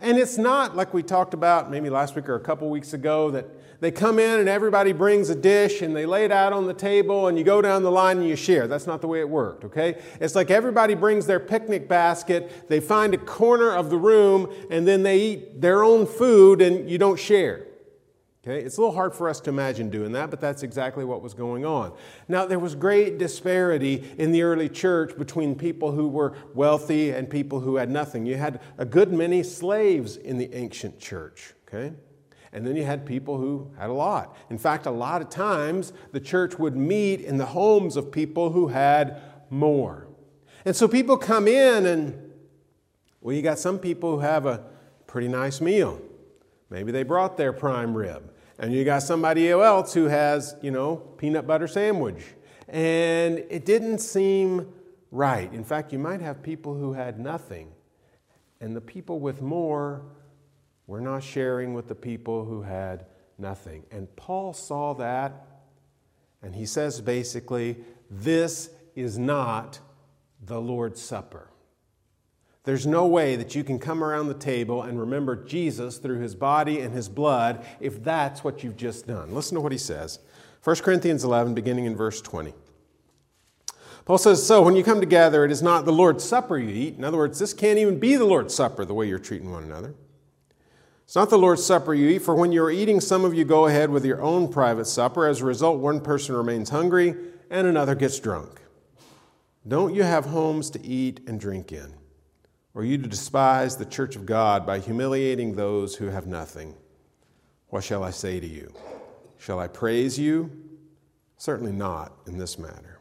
And 0.00 0.18
it's 0.18 0.36
not 0.36 0.74
like 0.74 0.92
we 0.92 1.04
talked 1.04 1.32
about 1.32 1.70
maybe 1.70 1.90
last 1.90 2.16
week 2.16 2.28
or 2.28 2.34
a 2.34 2.40
couple 2.40 2.68
weeks 2.70 2.92
ago 2.92 3.30
that 3.30 3.46
they 3.80 3.90
come 3.90 4.18
in 4.18 4.40
and 4.40 4.48
everybody 4.48 4.92
brings 4.92 5.30
a 5.30 5.34
dish 5.34 5.82
and 5.82 5.96
they 5.96 6.06
lay 6.06 6.24
it 6.24 6.32
out 6.32 6.52
on 6.52 6.66
the 6.66 6.74
table 6.74 7.28
and 7.28 7.38
you 7.38 7.44
go 7.44 7.62
down 7.62 7.82
the 7.82 7.90
line 7.90 8.18
and 8.18 8.28
you 8.28 8.36
share. 8.36 8.66
That's 8.66 8.86
not 8.86 9.00
the 9.00 9.08
way 9.08 9.20
it 9.20 9.28
worked, 9.28 9.64
okay? 9.64 10.00
It's 10.20 10.34
like 10.34 10.50
everybody 10.50 10.94
brings 10.94 11.26
their 11.26 11.40
picnic 11.40 11.88
basket, 11.88 12.68
they 12.68 12.80
find 12.80 13.14
a 13.14 13.18
corner 13.18 13.72
of 13.72 13.90
the 13.90 13.96
room, 13.96 14.52
and 14.70 14.86
then 14.86 15.02
they 15.02 15.18
eat 15.18 15.60
their 15.60 15.82
own 15.82 16.06
food 16.06 16.60
and 16.60 16.90
you 16.90 16.98
don't 16.98 17.18
share. 17.18 17.66
Okay, 18.42 18.64
it's 18.64 18.78
a 18.78 18.80
little 18.80 18.94
hard 18.94 19.14
for 19.14 19.28
us 19.28 19.38
to 19.40 19.50
imagine 19.50 19.90
doing 19.90 20.12
that, 20.12 20.30
but 20.30 20.40
that's 20.40 20.62
exactly 20.62 21.04
what 21.04 21.20
was 21.20 21.34
going 21.34 21.66
on. 21.66 21.92
Now, 22.26 22.46
there 22.46 22.58
was 22.58 22.74
great 22.74 23.18
disparity 23.18 24.02
in 24.16 24.32
the 24.32 24.40
early 24.42 24.70
church 24.70 25.18
between 25.18 25.54
people 25.54 25.92
who 25.92 26.08
were 26.08 26.34
wealthy 26.54 27.10
and 27.10 27.28
people 27.28 27.60
who 27.60 27.76
had 27.76 27.90
nothing. 27.90 28.24
You 28.24 28.36
had 28.36 28.62
a 28.78 28.86
good 28.86 29.12
many 29.12 29.42
slaves 29.42 30.16
in 30.16 30.38
the 30.38 30.54
ancient 30.54 30.98
church, 30.98 31.52
okay? 31.68 31.94
And 32.52 32.66
then 32.66 32.74
you 32.74 32.84
had 32.84 33.06
people 33.06 33.38
who 33.38 33.70
had 33.78 33.90
a 33.90 33.92
lot. 33.92 34.36
In 34.50 34.58
fact, 34.58 34.86
a 34.86 34.90
lot 34.90 35.22
of 35.22 35.30
times 35.30 35.92
the 36.12 36.20
church 36.20 36.58
would 36.58 36.76
meet 36.76 37.20
in 37.20 37.36
the 37.36 37.46
homes 37.46 37.96
of 37.96 38.10
people 38.10 38.50
who 38.50 38.68
had 38.68 39.20
more. 39.50 40.08
And 40.64 40.74
so 40.74 40.88
people 40.88 41.16
come 41.16 41.46
in 41.46 41.86
and, 41.86 42.32
well, 43.20 43.34
you 43.34 43.42
got 43.42 43.58
some 43.58 43.78
people 43.78 44.16
who 44.16 44.20
have 44.20 44.46
a 44.46 44.64
pretty 45.06 45.28
nice 45.28 45.60
meal. 45.60 46.00
Maybe 46.70 46.92
they 46.92 47.02
brought 47.02 47.36
their 47.36 47.52
prime 47.52 47.94
rib. 47.94 48.32
And 48.58 48.72
you 48.72 48.84
got 48.84 49.02
somebody 49.02 49.50
else 49.50 49.94
who 49.94 50.06
has, 50.06 50.54
you 50.60 50.70
know, 50.70 50.96
peanut 50.96 51.46
butter 51.46 51.66
sandwich. 51.66 52.22
And 52.68 53.38
it 53.48 53.64
didn't 53.64 53.98
seem 53.98 54.72
right. 55.10 55.52
In 55.52 55.64
fact, 55.64 55.92
you 55.92 55.98
might 55.98 56.20
have 56.20 56.42
people 56.42 56.74
who 56.74 56.92
had 56.92 57.18
nothing. 57.18 57.72
And 58.60 58.76
the 58.76 58.80
people 58.80 59.18
with 59.18 59.40
more 59.40 60.02
were 60.90 61.00
not 61.00 61.22
sharing 61.22 61.72
with 61.72 61.86
the 61.86 61.94
people 61.94 62.44
who 62.44 62.62
had 62.62 63.06
nothing. 63.38 63.84
And 63.92 64.08
Paul 64.16 64.52
saw 64.52 64.92
that. 64.94 65.46
And 66.42 66.52
he 66.52 66.66
says 66.66 67.00
basically, 67.00 67.76
this 68.10 68.70
is 68.96 69.16
not 69.16 69.78
the 70.44 70.60
Lord's 70.60 71.00
Supper. 71.00 71.48
There's 72.64 72.88
no 72.88 73.06
way 73.06 73.36
that 73.36 73.54
you 73.54 73.62
can 73.62 73.78
come 73.78 74.02
around 74.02 74.26
the 74.26 74.34
table 74.34 74.82
and 74.82 74.98
remember 74.98 75.36
Jesus 75.36 75.98
through 75.98 76.18
his 76.18 76.34
body 76.34 76.80
and 76.80 76.92
his 76.92 77.08
blood 77.08 77.64
if 77.78 78.02
that's 78.02 78.42
what 78.42 78.64
you've 78.64 78.76
just 78.76 79.06
done. 79.06 79.32
Listen 79.32 79.54
to 79.54 79.60
what 79.60 79.70
he 79.70 79.78
says 79.78 80.18
1 80.64 80.76
Corinthians 80.78 81.22
11, 81.22 81.54
beginning 81.54 81.84
in 81.84 81.94
verse 81.94 82.20
20. 82.20 82.52
Paul 84.06 84.18
says, 84.18 84.44
So 84.44 84.60
when 84.60 84.74
you 84.74 84.82
come 84.82 84.98
together, 84.98 85.44
it 85.44 85.52
is 85.52 85.62
not 85.62 85.84
the 85.84 85.92
Lord's 85.92 86.24
Supper 86.24 86.58
you 86.58 86.68
eat. 86.68 86.96
In 86.96 87.04
other 87.04 87.16
words, 87.16 87.38
this 87.38 87.54
can't 87.54 87.78
even 87.78 88.00
be 88.00 88.16
the 88.16 88.24
Lord's 88.24 88.56
Supper 88.56 88.84
the 88.84 88.92
way 88.92 89.06
you're 89.06 89.20
treating 89.20 89.52
one 89.52 89.62
another. 89.62 89.94
It's 91.10 91.16
not 91.16 91.28
the 91.28 91.36
Lord's 91.36 91.64
Supper 91.64 91.92
you 91.92 92.08
eat, 92.08 92.22
for 92.22 92.36
when 92.36 92.52
you're 92.52 92.70
eating, 92.70 93.00
some 93.00 93.24
of 93.24 93.34
you 93.34 93.44
go 93.44 93.66
ahead 93.66 93.90
with 93.90 94.04
your 94.04 94.22
own 94.22 94.46
private 94.46 94.84
supper. 94.84 95.26
As 95.26 95.40
a 95.40 95.44
result, 95.44 95.80
one 95.80 96.00
person 96.00 96.36
remains 96.36 96.70
hungry 96.70 97.16
and 97.50 97.66
another 97.66 97.96
gets 97.96 98.20
drunk. 98.20 98.60
Don't 99.66 99.92
you 99.92 100.04
have 100.04 100.26
homes 100.26 100.70
to 100.70 100.86
eat 100.86 101.18
and 101.26 101.40
drink 101.40 101.72
in? 101.72 101.94
or 102.74 102.84
you 102.84 102.96
to 102.98 103.08
despise 103.08 103.76
the 103.76 103.84
church 103.84 104.16
of 104.16 104.26
God 104.26 104.64
by 104.64 104.78
humiliating 104.78 105.54
those 105.54 105.96
who 105.96 106.06
have 106.06 106.26
nothing. 106.26 106.74
What 107.68 107.84
shall 107.84 108.04
I 108.04 108.10
say 108.10 108.40
to 108.40 108.46
you? 108.46 108.72
Shall 109.38 109.58
I 109.58 109.66
praise 109.66 110.18
you? 110.18 110.50
Certainly 111.36 111.72
not 111.72 112.12
in 112.26 112.38
this 112.38 112.58
matter. 112.58 113.00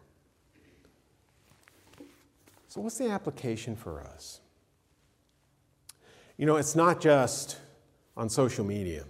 So, 2.67 2.81
what's 2.81 2.97
the 2.97 3.09
application 3.09 3.75
for 3.75 4.01
us? 4.01 4.41
You 6.37 6.45
know, 6.45 6.55
it's 6.55 6.75
not 6.75 7.01
just 7.01 7.57
on 8.19 8.29
social 8.29 8.65
media 8.65 9.05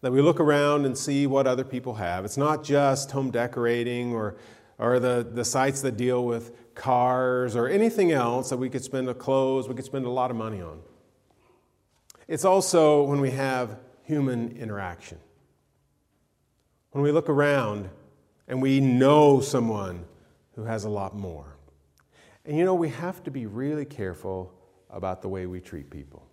that 0.00 0.12
we 0.12 0.22
look 0.22 0.38
around 0.38 0.86
and 0.86 0.96
see 0.96 1.26
what 1.26 1.46
other 1.46 1.64
people 1.64 1.94
have. 1.94 2.24
It's 2.24 2.36
not 2.36 2.62
just 2.62 3.10
home 3.10 3.32
decorating 3.32 4.12
or, 4.12 4.36
or 4.78 5.00
the, 5.00 5.26
the 5.28 5.44
sites 5.44 5.82
that 5.82 5.96
deal 5.96 6.24
with 6.24 6.74
cars, 6.76 7.56
or 7.56 7.66
anything 7.66 8.12
else 8.12 8.50
that 8.50 8.58
we 8.58 8.68
could 8.68 8.84
spend 8.84 9.08
a 9.08 9.14
clothes, 9.14 9.68
we 9.68 9.74
could 9.74 9.84
spend 9.84 10.04
a 10.04 10.10
lot 10.10 10.30
of 10.30 10.36
money 10.36 10.60
on. 10.60 10.80
It's 12.28 12.44
also 12.44 13.02
when 13.02 13.20
we 13.20 13.32
have 13.32 13.78
human 14.04 14.56
interaction. 14.56 15.18
When 16.92 17.02
we 17.02 17.10
look 17.10 17.28
around 17.28 17.88
and 18.46 18.62
we 18.62 18.78
know 18.78 19.40
someone 19.40 20.04
who 20.54 20.62
has 20.62 20.84
a 20.84 20.88
lot 20.88 21.16
more. 21.16 21.56
And 22.44 22.56
you 22.56 22.64
know, 22.64 22.74
we 22.74 22.90
have 22.90 23.24
to 23.24 23.30
be 23.32 23.46
really 23.46 23.84
careful 23.84 24.54
about 24.90 25.22
the 25.22 25.28
way 25.28 25.46
we 25.46 25.60
treat 25.60 25.90
people. 25.90 26.25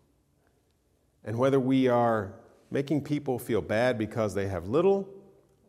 And 1.25 1.37
whether 1.37 1.59
we 1.59 1.87
are 1.87 2.33
making 2.71 3.03
people 3.03 3.39
feel 3.39 3.61
bad 3.61 3.97
because 3.97 4.33
they 4.33 4.47
have 4.47 4.67
little 4.67 5.07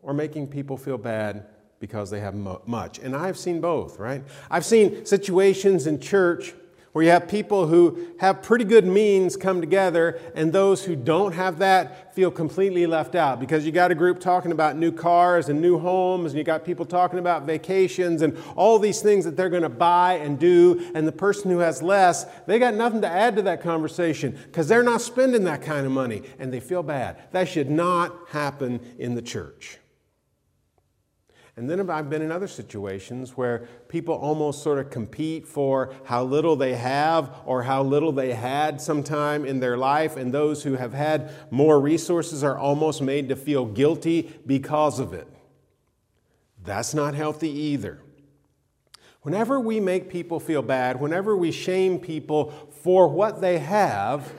or 0.01 0.13
making 0.13 0.47
people 0.47 0.77
feel 0.77 0.97
bad 0.97 1.47
because 1.79 2.09
they 2.09 2.19
have 2.19 2.33
much. 2.33 2.99
And 2.99 3.15
I've 3.15 3.37
seen 3.37 3.61
both, 3.61 3.99
right? 3.99 4.23
I've 4.49 4.65
seen 4.65 5.05
situations 5.05 5.87
in 5.87 5.99
church 5.99 6.53
where 6.95 7.03
you 7.03 7.11
have 7.11 7.27
people 7.27 7.67
who 7.67 8.07
have 8.19 8.41
pretty 8.41 8.63
good 8.63 8.85
means 8.85 9.35
come 9.35 9.59
together, 9.59 10.17
and 10.33 10.53
those 10.53 10.85
who 10.85 10.95
don't 10.95 11.33
have 11.33 11.59
that 11.59 12.15
feel 12.15 12.31
completely 12.31 12.85
left 12.85 13.15
out 13.15 13.37
because 13.37 13.65
you 13.65 13.71
got 13.73 13.91
a 13.91 13.95
group 13.95 14.17
talking 14.17 14.53
about 14.53 14.77
new 14.77 14.93
cars 14.93 15.49
and 15.49 15.61
new 15.61 15.77
homes, 15.77 16.31
and 16.31 16.37
you 16.37 16.45
got 16.45 16.63
people 16.63 16.85
talking 16.85 17.19
about 17.19 17.45
vacations 17.45 18.21
and 18.21 18.41
all 18.55 18.79
these 18.79 19.01
things 19.01 19.25
that 19.25 19.35
they're 19.35 19.49
going 19.49 19.61
to 19.61 19.67
buy 19.67 20.13
and 20.13 20.39
do, 20.39 20.89
and 20.95 21.05
the 21.05 21.11
person 21.11 21.51
who 21.51 21.59
has 21.59 21.81
less, 21.81 22.27
they 22.47 22.57
got 22.57 22.73
nothing 22.73 23.01
to 23.01 23.09
add 23.09 23.35
to 23.35 23.41
that 23.41 23.61
conversation 23.61 24.31
because 24.45 24.69
they're 24.69 24.81
not 24.81 25.01
spending 25.01 25.43
that 25.43 25.61
kind 25.61 25.85
of 25.85 25.91
money, 25.91 26.23
and 26.39 26.53
they 26.53 26.61
feel 26.61 26.81
bad. 26.81 27.17
That 27.33 27.49
should 27.49 27.69
not 27.69 28.15
happen 28.29 28.79
in 28.97 29.15
the 29.15 29.21
church. 29.21 29.79
And 31.57 31.69
then 31.69 31.89
I've 31.89 32.09
been 32.09 32.21
in 32.21 32.33
other 32.33 32.49
situations 32.49 33.37
where 33.37 33.67
people 33.87 34.13
almost 34.13 34.61
sort 34.61 34.77
of 34.77 34.89
compete 34.89 35.47
for 35.47 35.93
how 36.03 36.23
little 36.23 36.57
they 36.57 36.75
have 36.75 37.33
or 37.45 37.63
how 37.63 37.81
little 37.81 38.11
they 38.11 38.33
had 38.33 38.81
sometime 38.81 39.45
in 39.45 39.61
their 39.61 39.77
life, 39.77 40.17
and 40.17 40.33
those 40.33 40.63
who 40.63 40.73
have 40.73 40.93
had 40.93 41.31
more 41.51 41.79
resources 41.79 42.43
are 42.43 42.57
almost 42.57 43.01
made 43.01 43.29
to 43.29 43.37
feel 43.37 43.65
guilty 43.65 44.33
because 44.45 44.99
of 44.99 45.13
it. 45.13 45.29
That's 46.61 46.93
not 46.93 47.13
healthy 47.13 47.49
either. 47.49 48.01
Whenever 49.21 49.59
we 49.59 49.79
make 49.79 50.09
people 50.09 50.41
feel 50.41 50.61
bad, 50.61 50.99
whenever 50.99 51.37
we 51.37 51.51
shame 51.51 51.99
people 51.99 52.51
for 52.83 53.07
what 53.07 53.39
they 53.39 53.59
have, 53.59 54.29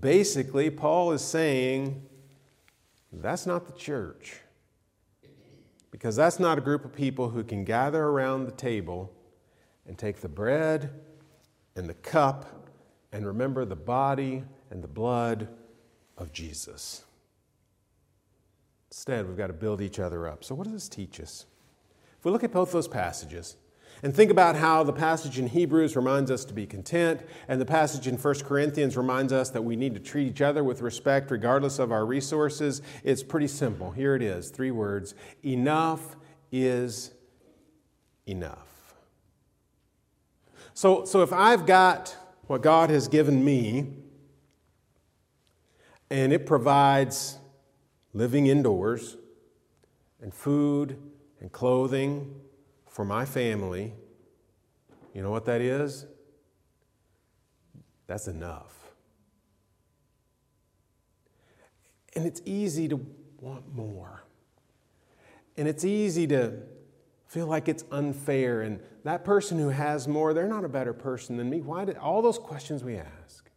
basically, 0.00 0.68
Paul 0.68 1.12
is 1.12 1.22
saying 1.22 2.06
that's 3.10 3.46
not 3.46 3.66
the 3.66 3.72
church. 3.72 4.40
Because 5.90 6.16
that's 6.16 6.38
not 6.38 6.58
a 6.58 6.60
group 6.60 6.84
of 6.84 6.92
people 6.92 7.30
who 7.30 7.42
can 7.42 7.64
gather 7.64 8.04
around 8.04 8.44
the 8.44 8.52
table 8.52 9.12
and 9.86 9.98
take 9.98 10.20
the 10.20 10.28
bread 10.28 10.90
and 11.74 11.88
the 11.88 11.94
cup 11.94 12.68
and 13.12 13.26
remember 13.26 13.64
the 13.64 13.76
body 13.76 14.44
and 14.70 14.82
the 14.82 14.88
blood 14.88 15.48
of 16.16 16.32
Jesus. 16.32 17.04
Instead, 18.90 19.26
we've 19.26 19.36
got 19.36 19.48
to 19.48 19.52
build 19.52 19.80
each 19.80 19.98
other 19.98 20.28
up. 20.28 20.44
So, 20.44 20.54
what 20.54 20.64
does 20.64 20.74
this 20.74 20.88
teach 20.88 21.20
us? 21.20 21.46
If 22.18 22.24
we 22.24 22.30
look 22.30 22.44
at 22.44 22.52
both 22.52 22.72
those 22.72 22.88
passages, 22.88 23.56
and 24.02 24.14
think 24.14 24.30
about 24.30 24.56
how 24.56 24.82
the 24.82 24.92
passage 24.92 25.38
in 25.38 25.48
Hebrews 25.48 25.94
reminds 25.96 26.30
us 26.30 26.44
to 26.46 26.54
be 26.54 26.66
content, 26.66 27.20
and 27.48 27.60
the 27.60 27.66
passage 27.66 28.06
in 28.06 28.16
1 28.16 28.34
Corinthians 28.40 28.96
reminds 28.96 29.32
us 29.32 29.50
that 29.50 29.62
we 29.62 29.76
need 29.76 29.94
to 29.94 30.00
treat 30.00 30.26
each 30.26 30.40
other 30.40 30.64
with 30.64 30.80
respect 30.80 31.30
regardless 31.30 31.78
of 31.78 31.92
our 31.92 32.06
resources. 32.06 32.82
It's 33.04 33.22
pretty 33.22 33.48
simple. 33.48 33.90
Here 33.90 34.14
it 34.14 34.22
is 34.22 34.50
three 34.50 34.70
words 34.70 35.14
Enough 35.42 36.16
is 36.50 37.12
enough. 38.26 38.94
So, 40.74 41.04
so 41.04 41.22
if 41.22 41.32
I've 41.32 41.66
got 41.66 42.16
what 42.46 42.62
God 42.62 42.90
has 42.90 43.06
given 43.06 43.44
me, 43.44 43.86
and 46.10 46.32
it 46.32 46.46
provides 46.46 47.38
living 48.12 48.46
indoors, 48.46 49.16
and 50.22 50.34
food, 50.34 50.96
and 51.40 51.50
clothing, 51.52 52.34
for 52.90 53.04
my 53.04 53.24
family, 53.24 53.94
you 55.14 55.22
know 55.22 55.30
what 55.30 55.46
that 55.46 55.60
is? 55.60 56.06
That's 58.06 58.26
enough. 58.26 58.76
And 62.14 62.26
it's 62.26 62.42
easy 62.44 62.88
to 62.88 63.00
want 63.40 63.72
more. 63.74 64.24
And 65.56 65.68
it's 65.68 65.84
easy 65.84 66.26
to 66.28 66.54
feel 67.26 67.46
like 67.46 67.68
it's 67.68 67.84
unfair. 67.92 68.62
And 68.62 68.80
that 69.04 69.24
person 69.24 69.58
who 69.58 69.68
has 69.68 70.08
more, 70.08 70.34
they're 70.34 70.48
not 70.48 70.64
a 70.64 70.68
better 70.68 70.92
person 70.92 71.36
than 71.36 71.48
me. 71.48 71.60
Why 71.60 71.84
did 71.84 71.96
all 71.96 72.20
those 72.20 72.38
questions 72.38 72.82
we 72.82 72.96
ask? 72.96 73.48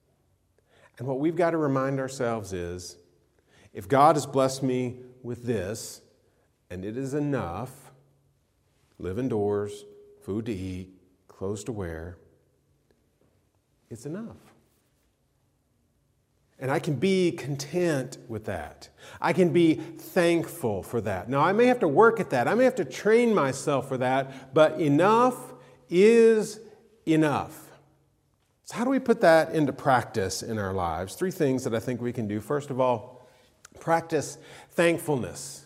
And 1.00 1.08
what 1.08 1.20
we've 1.20 1.36
got 1.36 1.52
to 1.52 1.58
remind 1.58 2.00
ourselves 2.00 2.54
is 2.54 2.98
if 3.74 3.88
God 3.88 4.16
has 4.16 4.28
blessed 4.28 4.62
me 4.62 5.00
with 5.24 5.44
this, 5.44 6.02
and 6.70 6.86
it 6.86 6.98
is 6.98 7.16
enough, 7.16 7.83
live 9.04 9.20
indoors, 9.20 9.86
food 10.22 10.46
to 10.46 10.54
eat, 10.54 10.90
clothes 11.28 11.64
to 11.66 11.72
wear. 11.72 12.18
It's 13.90 14.06
enough. 14.06 14.38
And 16.58 16.72
I 16.72 16.80
can 16.80 16.96
be 16.96 17.34
content 17.34 18.18
with 18.30 18.46
that. 18.46 18.88
I 19.20 19.34
can 19.34 19.52
be 19.52 19.76
thankful 19.76 20.82
for 20.82 21.02
that. 21.02 21.28
Now, 21.28 21.42
I 21.42 21.52
may 21.52 21.66
have 21.66 21.80
to 21.80 21.88
work 21.88 22.22
at 22.22 22.30
that. 22.30 22.48
I 22.48 22.56
may 22.56 22.64
have 22.64 22.76
to 22.76 22.86
train 22.86 23.36
myself 23.36 23.90
for 23.90 23.98
that, 23.98 24.54
but 24.54 24.80
enough 24.80 25.36
is 25.90 26.60
enough. 27.06 27.72
So, 28.64 28.78
how 28.78 28.86
do 28.86 28.90
we 28.90 29.00
put 29.00 29.20
that 29.22 29.54
into 29.54 29.74
practice 29.74 30.42
in 30.42 30.58
our 30.58 30.72
lives? 30.72 31.16
Three 31.16 31.32
things 31.32 31.66
that 31.66 31.76
I 31.76 31.80
think 31.80 32.02
we 32.02 32.14
can 32.14 32.30
do. 32.30 32.40
First 32.40 32.70
of 32.70 32.80
all, 32.80 33.28
practice 33.82 34.38
thankfulness. 34.70 35.63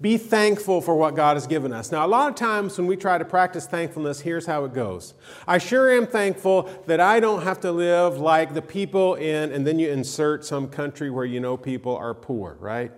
Be 0.00 0.16
thankful 0.16 0.80
for 0.80 0.94
what 0.94 1.16
God 1.16 1.36
has 1.36 1.48
given 1.48 1.72
us. 1.72 1.90
Now, 1.90 2.06
a 2.06 2.08
lot 2.08 2.28
of 2.28 2.36
times 2.36 2.78
when 2.78 2.86
we 2.86 2.96
try 2.96 3.18
to 3.18 3.24
practice 3.24 3.66
thankfulness, 3.66 4.20
here's 4.20 4.46
how 4.46 4.64
it 4.64 4.72
goes. 4.72 5.14
I 5.46 5.58
sure 5.58 5.90
am 5.90 6.06
thankful 6.06 6.70
that 6.86 7.00
I 7.00 7.18
don't 7.18 7.42
have 7.42 7.58
to 7.60 7.72
live 7.72 8.18
like 8.18 8.54
the 8.54 8.62
people 8.62 9.16
in, 9.16 9.50
and 9.50 9.66
then 9.66 9.80
you 9.80 9.90
insert 9.90 10.44
some 10.44 10.68
country 10.68 11.10
where 11.10 11.24
you 11.24 11.40
know 11.40 11.56
people 11.56 11.96
are 11.96 12.14
poor, 12.14 12.56
right? 12.60 12.92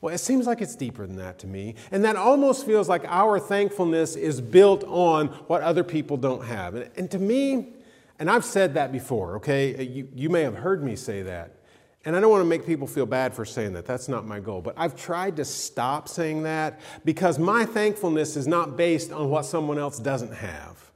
Well, 0.00 0.14
it 0.14 0.18
seems 0.18 0.46
like 0.46 0.60
it's 0.60 0.76
deeper 0.76 1.08
than 1.08 1.16
that 1.16 1.40
to 1.40 1.48
me. 1.48 1.74
And 1.90 2.04
that 2.04 2.14
almost 2.14 2.64
feels 2.64 2.88
like 2.88 3.04
our 3.06 3.40
thankfulness 3.40 4.14
is 4.14 4.40
built 4.40 4.84
on 4.84 5.28
what 5.48 5.62
other 5.62 5.82
people 5.82 6.16
don't 6.16 6.44
have. 6.44 6.76
And, 6.76 6.90
and 6.96 7.10
to 7.10 7.18
me, 7.18 7.70
and 8.20 8.30
I've 8.30 8.44
said 8.44 8.74
that 8.74 8.92
before, 8.92 9.36
okay? 9.36 9.82
You, 9.82 10.08
you 10.14 10.28
may 10.28 10.42
have 10.42 10.54
heard 10.54 10.84
me 10.84 10.94
say 10.94 11.22
that. 11.22 11.57
And 12.04 12.16
I 12.16 12.20
don't 12.20 12.30
want 12.30 12.42
to 12.42 12.48
make 12.48 12.64
people 12.64 12.86
feel 12.86 13.06
bad 13.06 13.34
for 13.34 13.44
saying 13.44 13.72
that. 13.72 13.84
That's 13.84 14.08
not 14.08 14.26
my 14.26 14.40
goal. 14.40 14.62
But 14.62 14.74
I've 14.76 14.96
tried 14.96 15.36
to 15.36 15.44
stop 15.44 16.08
saying 16.08 16.44
that 16.44 16.80
because 17.04 17.38
my 17.38 17.64
thankfulness 17.64 18.36
is 18.36 18.46
not 18.46 18.76
based 18.76 19.12
on 19.12 19.28
what 19.28 19.44
someone 19.44 19.78
else 19.78 19.98
doesn't 19.98 20.32
have. 20.32 20.90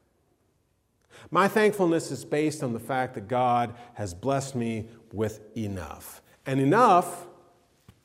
My 1.31 1.49
thankfulness 1.49 2.11
is 2.11 2.25
based 2.25 2.63
on 2.63 2.73
the 2.73 2.79
fact 2.79 3.15
that 3.15 3.27
God 3.27 3.75
has 3.95 4.15
blessed 4.15 4.55
me 4.55 4.89
with 5.13 5.41
enough. 5.57 6.23
And 6.47 6.61
enough 6.61 7.27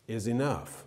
is 0.08 0.28
enough. 0.28 0.86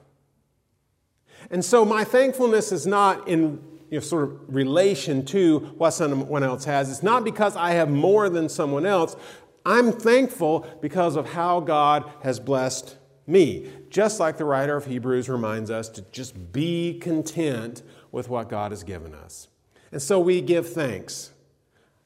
And 1.50 1.64
so 1.64 1.84
my 1.84 2.04
thankfulness 2.04 2.72
is 2.72 2.86
not 2.86 3.28
in 3.28 3.62
you 3.90 3.98
know, 3.98 4.00
sort 4.00 4.24
of 4.24 4.54
relation 4.54 5.24
to 5.26 5.58
what 5.76 5.90
someone 5.90 6.42
else 6.42 6.64
has. 6.64 6.90
It's 6.90 7.02
not 7.02 7.24
because 7.24 7.56
I 7.56 7.72
have 7.72 7.90
more 7.90 8.28
than 8.28 8.48
someone 8.48 8.86
else, 8.86 9.16
I'm 9.64 9.92
thankful 9.92 10.66
because 10.80 11.16
of 11.16 11.32
how 11.32 11.60
God 11.60 12.10
has 12.22 12.40
blessed 12.40 12.96
me. 13.26 13.70
Just 13.90 14.20
like 14.20 14.36
the 14.38 14.44
writer 14.44 14.76
of 14.76 14.86
Hebrews 14.86 15.28
reminds 15.28 15.70
us 15.70 15.88
to 15.90 16.02
just 16.12 16.52
be 16.52 16.98
content 16.98 17.82
with 18.12 18.28
what 18.28 18.48
God 18.48 18.72
has 18.72 18.82
given 18.82 19.14
us. 19.14 19.48
And 19.92 20.00
so 20.00 20.20
we 20.20 20.40
give 20.40 20.68
thanks. 20.72 21.32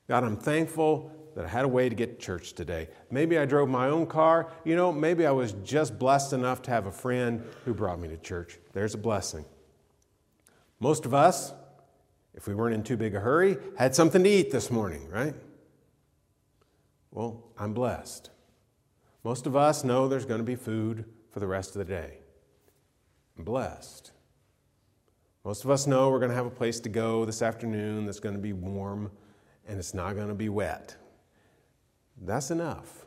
God, 0.08 0.24
I'm 0.24 0.36
thankful 0.36 1.10
that 1.34 1.46
I 1.46 1.48
had 1.48 1.64
a 1.64 1.68
way 1.68 1.88
to 1.88 1.94
get 1.94 2.18
to 2.18 2.24
church 2.24 2.52
today. 2.52 2.88
Maybe 3.10 3.38
I 3.38 3.44
drove 3.44 3.68
my 3.68 3.88
own 3.88 4.06
car. 4.06 4.52
You 4.64 4.76
know, 4.76 4.92
maybe 4.92 5.26
I 5.26 5.30
was 5.32 5.52
just 5.64 5.98
blessed 5.98 6.32
enough 6.32 6.62
to 6.62 6.70
have 6.70 6.86
a 6.86 6.92
friend 6.92 7.44
who 7.64 7.74
brought 7.74 7.98
me 8.00 8.08
to 8.08 8.16
church. 8.16 8.58
There's 8.72 8.94
a 8.94 8.98
blessing. 8.98 9.44
Most 10.80 11.06
of 11.06 11.14
us, 11.14 11.52
if 12.34 12.46
we 12.46 12.54
weren't 12.54 12.74
in 12.74 12.82
too 12.82 12.96
big 12.96 13.14
a 13.14 13.20
hurry, 13.20 13.56
had 13.76 13.94
something 13.94 14.22
to 14.22 14.28
eat 14.28 14.50
this 14.50 14.70
morning, 14.70 15.08
right? 15.08 15.34
Well, 17.14 17.44
I'm 17.56 17.72
blessed. 17.72 18.30
Most 19.22 19.46
of 19.46 19.54
us 19.54 19.84
know 19.84 20.08
there's 20.08 20.26
going 20.26 20.40
to 20.40 20.44
be 20.44 20.56
food 20.56 21.04
for 21.30 21.38
the 21.38 21.46
rest 21.46 21.70
of 21.70 21.78
the 21.78 21.84
day. 21.84 22.18
I'm 23.38 23.44
blessed. 23.44 24.10
Most 25.44 25.64
of 25.64 25.70
us 25.70 25.86
know 25.86 26.10
we're 26.10 26.18
going 26.18 26.30
to 26.30 26.36
have 26.36 26.44
a 26.44 26.50
place 26.50 26.80
to 26.80 26.88
go 26.88 27.24
this 27.24 27.40
afternoon 27.40 28.04
that's 28.04 28.18
going 28.18 28.34
to 28.34 28.40
be 28.40 28.52
warm 28.52 29.12
and 29.68 29.78
it's 29.78 29.94
not 29.94 30.16
going 30.16 30.28
to 30.28 30.34
be 30.34 30.48
wet. 30.48 30.96
That's 32.20 32.50
enough. 32.50 33.06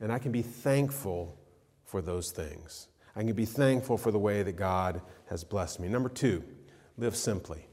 And 0.00 0.10
I 0.10 0.18
can 0.18 0.32
be 0.32 0.42
thankful 0.42 1.38
for 1.84 2.00
those 2.00 2.30
things. 2.30 2.88
I 3.14 3.20
can 3.22 3.34
be 3.34 3.44
thankful 3.44 3.98
for 3.98 4.10
the 4.10 4.18
way 4.18 4.42
that 4.42 4.52
God 4.52 5.02
has 5.28 5.44
blessed 5.44 5.78
me. 5.78 5.88
Number 5.88 6.08
two, 6.08 6.42
live 6.96 7.16
simply. 7.16 7.66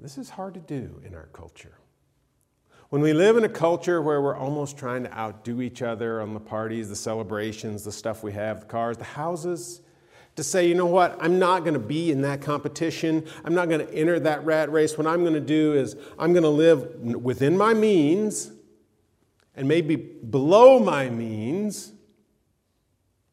This 0.00 0.18
is 0.18 0.30
hard 0.30 0.54
to 0.54 0.60
do 0.60 1.00
in 1.06 1.14
our 1.14 1.28
culture. 1.32 1.78
When 2.92 3.00
we 3.00 3.14
live 3.14 3.38
in 3.38 3.44
a 3.44 3.48
culture 3.48 4.02
where 4.02 4.20
we're 4.20 4.36
almost 4.36 4.76
trying 4.76 5.04
to 5.04 5.18
outdo 5.18 5.62
each 5.62 5.80
other 5.80 6.20
on 6.20 6.34
the 6.34 6.40
parties, 6.40 6.90
the 6.90 6.94
celebrations, 6.94 7.84
the 7.84 7.90
stuff 7.90 8.22
we 8.22 8.32
have, 8.32 8.60
the 8.60 8.66
cars, 8.66 8.98
the 8.98 9.04
houses, 9.04 9.80
to 10.36 10.44
say, 10.44 10.68
you 10.68 10.74
know 10.74 10.84
what, 10.84 11.16
I'm 11.18 11.38
not 11.38 11.60
going 11.60 11.72
to 11.72 11.80
be 11.80 12.10
in 12.10 12.20
that 12.20 12.42
competition. 12.42 13.26
I'm 13.46 13.54
not 13.54 13.70
going 13.70 13.86
to 13.86 13.94
enter 13.94 14.20
that 14.20 14.44
rat 14.44 14.70
race. 14.70 14.98
What 14.98 15.06
I'm 15.06 15.22
going 15.22 15.32
to 15.32 15.40
do 15.40 15.72
is 15.72 15.96
I'm 16.18 16.34
going 16.34 16.42
to 16.42 16.50
live 16.50 16.94
within 17.00 17.56
my 17.56 17.72
means 17.72 18.52
and 19.56 19.66
maybe 19.66 19.96
below 19.96 20.78
my 20.78 21.08
means 21.08 21.94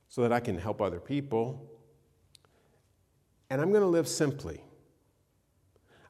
so 0.07 0.21
that 0.21 0.31
I 0.31 0.39
can 0.39 0.57
help 0.57 0.81
other 0.81 1.01
people. 1.01 1.69
And 3.49 3.59
I'm 3.59 3.71
going 3.71 3.83
to 3.83 3.89
live 3.89 4.07
simply. 4.07 4.63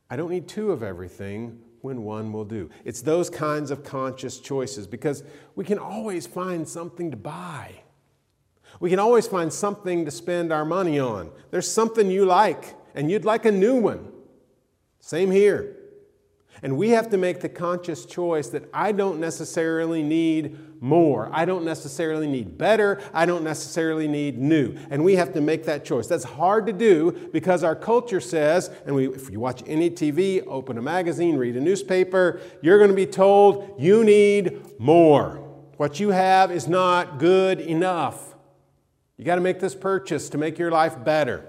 I 0.08 0.18
don't 0.18 0.30
need 0.30 0.48
two 0.48 0.72
of 0.72 0.84
everything 0.84 1.64
when 1.82 2.04
one 2.04 2.32
will 2.32 2.46
do. 2.46 2.70
It's 2.86 3.02
those 3.02 3.30
kinds 3.30 3.72
of 3.72 3.84
conscious 3.84 4.40
choices 4.40 4.88
because 4.88 5.24
we 5.56 5.66
can 5.66 5.80
always 5.80 6.28
find 6.28 6.68
something 6.68 7.12
to 7.12 7.18
buy. 7.18 7.84
We 8.80 8.90
can 8.90 9.00
always 9.00 9.28
find 9.28 9.52
something 9.52 10.06
to 10.06 10.12
spend 10.12 10.54
our 10.54 10.66
money 10.66 11.00
on. 11.00 11.32
There's 11.52 11.72
something 11.72 12.10
you 12.10 12.26
like, 12.26 12.76
and 12.94 13.10
you'd 13.10 13.26
like 13.26 13.46
a 13.46 13.52
new 13.52 13.76
one. 13.76 14.12
Same 15.00 15.32
here. 15.32 15.79
And 16.62 16.78
we 16.78 16.90
have 16.90 17.10
to 17.12 17.18
make 17.18 17.40
the 17.40 17.50
conscious 17.50 18.06
choice 18.06 18.50
that 18.50 18.70
I 18.74 18.92
don't 18.92 19.20
necessarily 19.20 20.04
need 20.04 20.58
more. 20.82 21.30
I 21.32 21.46
don't 21.46 21.66
necessarily 21.66 22.28
need 22.28 22.58
better. 22.58 23.02
I 23.14 23.26
don't 23.26 23.44
necessarily 23.44 24.08
need 24.08 24.38
new. 24.38 24.76
And 24.90 25.04
we 25.04 25.16
have 25.16 25.34
to 25.34 25.42
make 25.42 25.66
that 25.66 25.86
choice. 25.86 26.08
That's 26.08 26.24
hard 26.24 26.66
to 26.68 26.74
do 26.74 27.12
because 27.32 27.64
our 27.64 27.76
culture 27.76 28.20
says, 28.20 28.70
and 28.86 28.96
we, 28.96 29.08
if 29.08 29.30
you 29.30 29.40
watch 29.40 29.64
any 29.68 29.90
TV, 29.90 30.46
open 30.48 30.78
a 30.78 30.82
magazine, 30.82 31.38
read 31.38 31.56
a 31.56 31.62
newspaper, 31.62 32.42
you're 32.62 32.78
going 32.78 32.90
to 32.90 32.96
be 32.96 33.06
told 33.06 33.76
you 33.78 34.04
need 34.04 34.80
more. 34.80 35.46
What 35.78 36.00
you 36.00 36.10
have 36.10 36.52
is 36.52 36.68
not 36.68 37.20
good 37.20 37.62
enough. 37.62 38.36
You 39.18 39.26
got 39.26 39.36
to 39.36 39.42
make 39.42 39.60
this 39.60 39.76
purchase 39.76 40.30
to 40.30 40.38
make 40.38 40.58
your 40.58 40.72
life 40.72 41.04
better. 41.04 41.46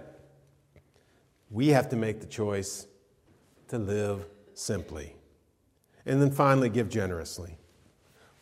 We 1.50 1.68
have 1.68 1.88
to 1.90 1.96
make 1.96 2.20
the 2.20 2.26
choice 2.26 2.86
to 3.68 3.78
live 3.78 4.26
simply. 4.60 5.16
And 6.06 6.20
then 6.20 6.30
finally, 6.30 6.68
give 6.68 6.88
generously. 6.88 7.56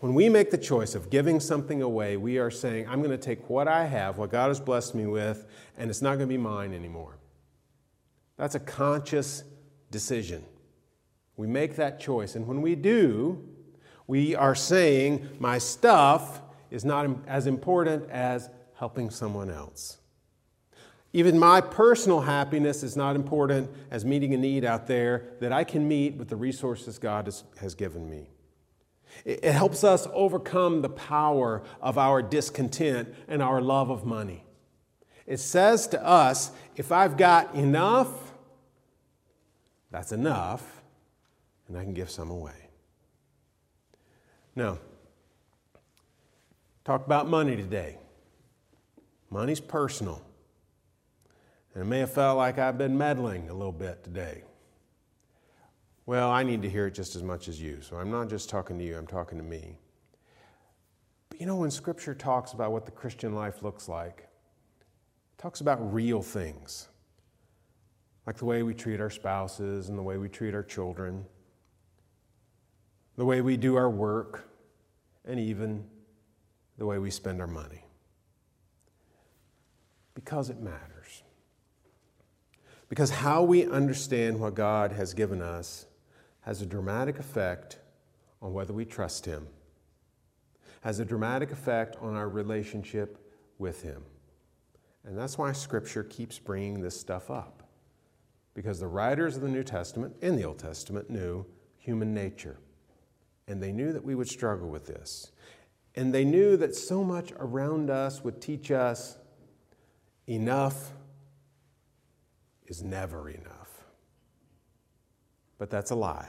When 0.00 0.14
we 0.14 0.28
make 0.28 0.50
the 0.50 0.58
choice 0.58 0.94
of 0.94 1.10
giving 1.10 1.40
something 1.40 1.82
away, 1.82 2.16
we 2.16 2.38
are 2.38 2.50
saying, 2.50 2.86
I'm 2.88 3.02
going 3.02 3.10
to 3.10 3.18
take 3.18 3.50
what 3.50 3.66
I 3.66 3.84
have, 3.86 4.18
what 4.18 4.30
God 4.30 4.48
has 4.48 4.60
blessed 4.60 4.94
me 4.94 5.06
with, 5.06 5.46
and 5.76 5.90
it's 5.90 6.02
not 6.02 6.10
going 6.10 6.20
to 6.20 6.26
be 6.26 6.38
mine 6.38 6.72
anymore. 6.72 7.18
That's 8.36 8.54
a 8.54 8.60
conscious 8.60 9.42
decision. 9.90 10.44
We 11.36 11.46
make 11.48 11.76
that 11.76 11.98
choice. 11.98 12.36
And 12.36 12.46
when 12.46 12.62
we 12.62 12.76
do, 12.76 13.44
we 14.06 14.36
are 14.36 14.54
saying, 14.54 15.28
My 15.40 15.58
stuff 15.58 16.40
is 16.70 16.84
not 16.84 17.08
as 17.26 17.46
important 17.46 18.08
as 18.10 18.48
helping 18.74 19.10
someone 19.10 19.50
else. 19.50 19.98
Even 21.18 21.36
my 21.36 21.60
personal 21.60 22.20
happiness 22.20 22.84
is 22.84 22.96
not 22.96 23.16
important 23.16 23.68
as 23.90 24.04
meeting 24.04 24.34
a 24.34 24.36
need 24.36 24.64
out 24.64 24.86
there 24.86 25.24
that 25.40 25.50
I 25.50 25.64
can 25.64 25.88
meet 25.88 26.14
with 26.14 26.28
the 26.28 26.36
resources 26.36 26.96
God 26.96 27.28
has, 27.56 27.74
given 27.74 28.08
me. 28.08 28.30
It 29.24 29.42
helps 29.42 29.82
us 29.82 30.06
overcome 30.12 30.80
the 30.80 30.88
power 30.88 31.64
of 31.80 31.98
our 31.98 32.22
discontent 32.22 33.12
and 33.26 33.42
our 33.42 33.60
love 33.60 33.90
of 33.90 34.04
money. 34.04 34.44
It 35.26 35.38
says 35.38 35.88
to 35.88 36.06
us 36.06 36.52
if 36.76 36.92
I've 36.92 37.16
got 37.16 37.52
enough, 37.52 38.32
that's 39.90 40.12
enough, 40.12 40.82
and 41.66 41.76
I 41.76 41.82
can 41.82 41.94
give 41.94 42.12
some 42.12 42.30
away. 42.30 42.68
Now, 44.54 44.78
talk 46.84 47.04
about 47.04 47.26
money 47.26 47.56
today. 47.56 47.98
Money's 49.30 49.58
personal. 49.58 50.22
And 51.74 51.82
it 51.82 51.86
may 51.86 52.00
have 52.00 52.12
felt 52.12 52.38
like 52.38 52.58
I've 52.58 52.78
been 52.78 52.96
meddling 52.96 53.48
a 53.48 53.54
little 53.54 53.72
bit 53.72 54.02
today. 54.02 54.42
Well, 56.06 56.30
I 56.30 56.42
need 56.42 56.62
to 56.62 56.70
hear 56.70 56.86
it 56.86 56.94
just 56.94 57.16
as 57.16 57.22
much 57.22 57.48
as 57.48 57.60
you. 57.60 57.82
So 57.82 57.96
I'm 57.96 58.10
not 58.10 58.30
just 58.30 58.48
talking 58.48 58.78
to 58.78 58.84
you, 58.84 58.96
I'm 58.96 59.06
talking 59.06 59.36
to 59.36 59.44
me. 59.44 59.76
But 61.28 61.40
you 61.40 61.46
know, 61.46 61.56
when 61.56 61.70
Scripture 61.70 62.14
talks 62.14 62.52
about 62.52 62.72
what 62.72 62.86
the 62.86 62.92
Christian 62.92 63.34
life 63.34 63.62
looks 63.62 63.88
like, 63.88 64.20
it 64.20 65.42
talks 65.42 65.60
about 65.60 65.92
real 65.92 66.22
things, 66.22 66.88
like 68.26 68.36
the 68.36 68.46
way 68.46 68.62
we 68.62 68.72
treat 68.72 69.00
our 69.00 69.10
spouses 69.10 69.90
and 69.90 69.98
the 69.98 70.02
way 70.02 70.16
we 70.16 70.30
treat 70.30 70.54
our 70.54 70.62
children, 70.62 71.24
the 73.16 73.24
way 73.24 73.42
we 73.42 73.56
do 73.56 73.76
our 73.76 73.90
work, 73.90 74.48
and 75.26 75.38
even 75.38 75.84
the 76.78 76.86
way 76.86 76.98
we 76.98 77.10
spend 77.10 77.40
our 77.40 77.46
money. 77.46 77.84
Because 80.14 80.48
it 80.48 80.60
matters. 80.60 80.97
Because 82.88 83.10
how 83.10 83.42
we 83.42 83.66
understand 83.66 84.40
what 84.40 84.54
God 84.54 84.92
has 84.92 85.14
given 85.14 85.42
us 85.42 85.86
has 86.40 86.62
a 86.62 86.66
dramatic 86.66 87.18
effect 87.18 87.78
on 88.40 88.52
whether 88.52 88.72
we 88.72 88.84
trust 88.84 89.26
Him, 89.26 89.46
has 90.80 90.98
a 90.98 91.04
dramatic 91.04 91.50
effect 91.50 91.96
on 92.00 92.14
our 92.14 92.28
relationship 92.28 93.18
with 93.58 93.82
Him. 93.82 94.02
And 95.04 95.18
that's 95.18 95.36
why 95.36 95.52
Scripture 95.52 96.04
keeps 96.04 96.38
bringing 96.38 96.80
this 96.80 96.98
stuff 96.98 97.30
up. 97.30 97.62
Because 98.54 98.80
the 98.80 98.88
writers 98.88 99.36
of 99.36 99.42
the 99.42 99.48
New 99.48 99.62
Testament 99.62 100.16
and 100.22 100.38
the 100.38 100.44
Old 100.44 100.58
Testament 100.58 101.10
knew 101.10 101.46
human 101.76 102.14
nature. 102.14 102.58
And 103.46 103.62
they 103.62 103.72
knew 103.72 103.92
that 103.92 104.04
we 104.04 104.14
would 104.14 104.28
struggle 104.28 104.68
with 104.68 104.86
this. 104.86 105.32
And 105.94 106.12
they 106.12 106.24
knew 106.24 106.56
that 106.56 106.74
so 106.74 107.02
much 107.02 107.32
around 107.38 107.90
us 107.90 108.22
would 108.22 108.40
teach 108.40 108.70
us 108.70 109.16
enough 110.26 110.92
is 112.68 112.82
never 112.82 113.28
enough. 113.28 113.84
But 115.58 115.70
that's 115.70 115.90
a 115.90 115.96
lie. 115.96 116.28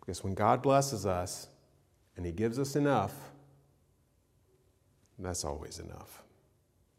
Because 0.00 0.24
when 0.24 0.34
God 0.34 0.62
blesses 0.62 1.06
us 1.06 1.48
and 2.16 2.26
He 2.26 2.32
gives 2.32 2.58
us 2.58 2.74
enough, 2.74 3.14
that's 5.18 5.44
always 5.44 5.78
enough. 5.78 6.22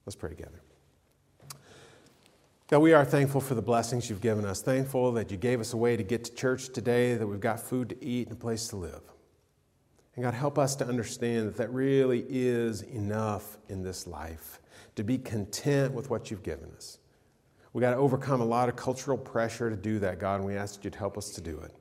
Let's 0.06 0.15
pray 0.15 0.30
together. 0.30 0.62
God, 2.69 2.80
we 2.80 2.93
are 2.93 3.04
thankful 3.04 3.41
for 3.41 3.56
the 3.56 3.62
blessings 3.62 4.10
you've 4.10 4.21
given 4.21 4.45
us. 4.45 4.62
Thankful 4.62 5.12
that 5.13 5.32
you 5.32 5.38
gave 5.38 5.60
us 5.60 5.73
a 5.73 5.78
way 5.78 5.97
to 5.97 6.04
get 6.04 6.23
to 6.25 6.36
church 6.36 6.69
today, 6.69 7.15
that 7.15 7.25
we've 7.25 7.39
got 7.39 7.60
food 7.60 7.89
to 7.89 8.06
eat 8.06 8.28
and 8.28 8.38
a 8.38 8.39
place 8.39 8.67
to 8.67 8.75
live. 8.75 9.02
And 10.15 10.23
God, 10.23 10.36
help 10.36 10.60
us 10.60 10.75
to 10.75 10.86
understand 10.86 11.47
that 11.47 11.58
that 11.58 11.73
really 11.73 12.25
is 12.30 12.84
enough 12.84 13.58
in 13.69 13.82
this 13.82 14.06
life, 14.06 14.60
to 14.95 15.04
be 15.04 15.17
content 15.17 15.93
with 15.93 16.12
what 16.12 16.30
you've 16.30 16.43
given 16.43 16.69
us. 16.75 16.99
We've 17.73 17.82
got 17.82 17.91
to 17.91 17.97
overcome 17.97 18.41
a 18.41 18.45
lot 18.45 18.67
of 18.69 18.75
cultural 18.75 19.17
pressure 19.17 19.69
to 19.69 19.75
do 19.75 19.99
that, 19.99 20.19
God, 20.19 20.36
and 20.36 20.45
we 20.45 20.55
ask 20.55 20.75
that 20.75 20.84
you'd 20.84 20.95
help 20.95 21.17
us 21.17 21.29
to 21.32 21.41
do 21.41 21.60
it. 21.60 21.71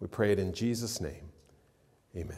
We 0.00 0.06
pray 0.06 0.32
it 0.32 0.38
in 0.38 0.52
Jesus' 0.52 1.00
name. 1.00 1.30
Amen. 2.16 2.36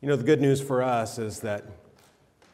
You 0.00 0.08
know, 0.08 0.16
the 0.16 0.24
good 0.24 0.40
news 0.40 0.60
for 0.60 0.82
us 0.82 1.18
is 1.18 1.40
that 1.40 1.66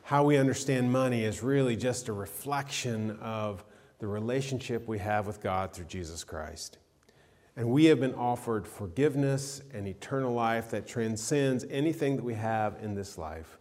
how 0.02 0.24
we 0.24 0.36
understand 0.36 0.90
money 0.90 1.24
is 1.24 1.42
really 1.42 1.76
just 1.76 2.08
a 2.08 2.12
reflection 2.12 3.12
of 3.20 3.64
the 3.98 4.06
relationship 4.06 4.88
we 4.88 4.98
have 4.98 5.26
with 5.26 5.40
God 5.40 5.72
through 5.72 5.86
Jesus 5.86 6.24
Christ. 6.24 6.78
And 7.56 7.70
we 7.70 7.84
have 7.86 8.00
been 8.00 8.14
offered 8.14 8.66
forgiveness 8.66 9.62
and 9.72 9.86
eternal 9.86 10.32
life 10.32 10.70
that 10.70 10.86
transcends 10.86 11.64
anything 11.70 12.16
that 12.16 12.24
we 12.24 12.34
have 12.34 12.76
in 12.82 12.94
this 12.94 13.16
life. 13.16 13.58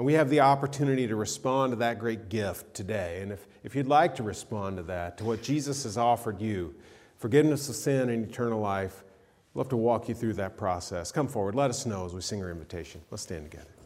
And 0.00 0.06
we 0.06 0.14
have 0.14 0.30
the 0.30 0.40
opportunity 0.40 1.06
to 1.08 1.14
respond 1.14 1.72
to 1.72 1.76
that 1.76 1.98
great 1.98 2.30
gift 2.30 2.72
today. 2.72 3.20
And 3.20 3.30
if, 3.30 3.46
if 3.62 3.76
you'd 3.76 3.86
like 3.86 4.14
to 4.14 4.22
respond 4.22 4.78
to 4.78 4.82
that, 4.84 5.18
to 5.18 5.24
what 5.24 5.42
Jesus 5.42 5.82
has 5.82 5.98
offered 5.98 6.40
you, 6.40 6.74
forgiveness 7.18 7.68
of 7.68 7.76
sin 7.76 8.08
and 8.08 8.26
eternal 8.26 8.60
life, 8.60 9.04
we'd 9.52 9.58
love 9.58 9.68
to 9.68 9.76
walk 9.76 10.08
you 10.08 10.14
through 10.14 10.32
that 10.32 10.56
process. 10.56 11.12
Come 11.12 11.28
forward, 11.28 11.54
let 11.54 11.68
us 11.68 11.84
know 11.84 12.06
as 12.06 12.14
we 12.14 12.22
sing 12.22 12.42
our 12.42 12.50
invitation. 12.50 13.02
Let's 13.10 13.24
stand 13.24 13.50
together. 13.50 13.79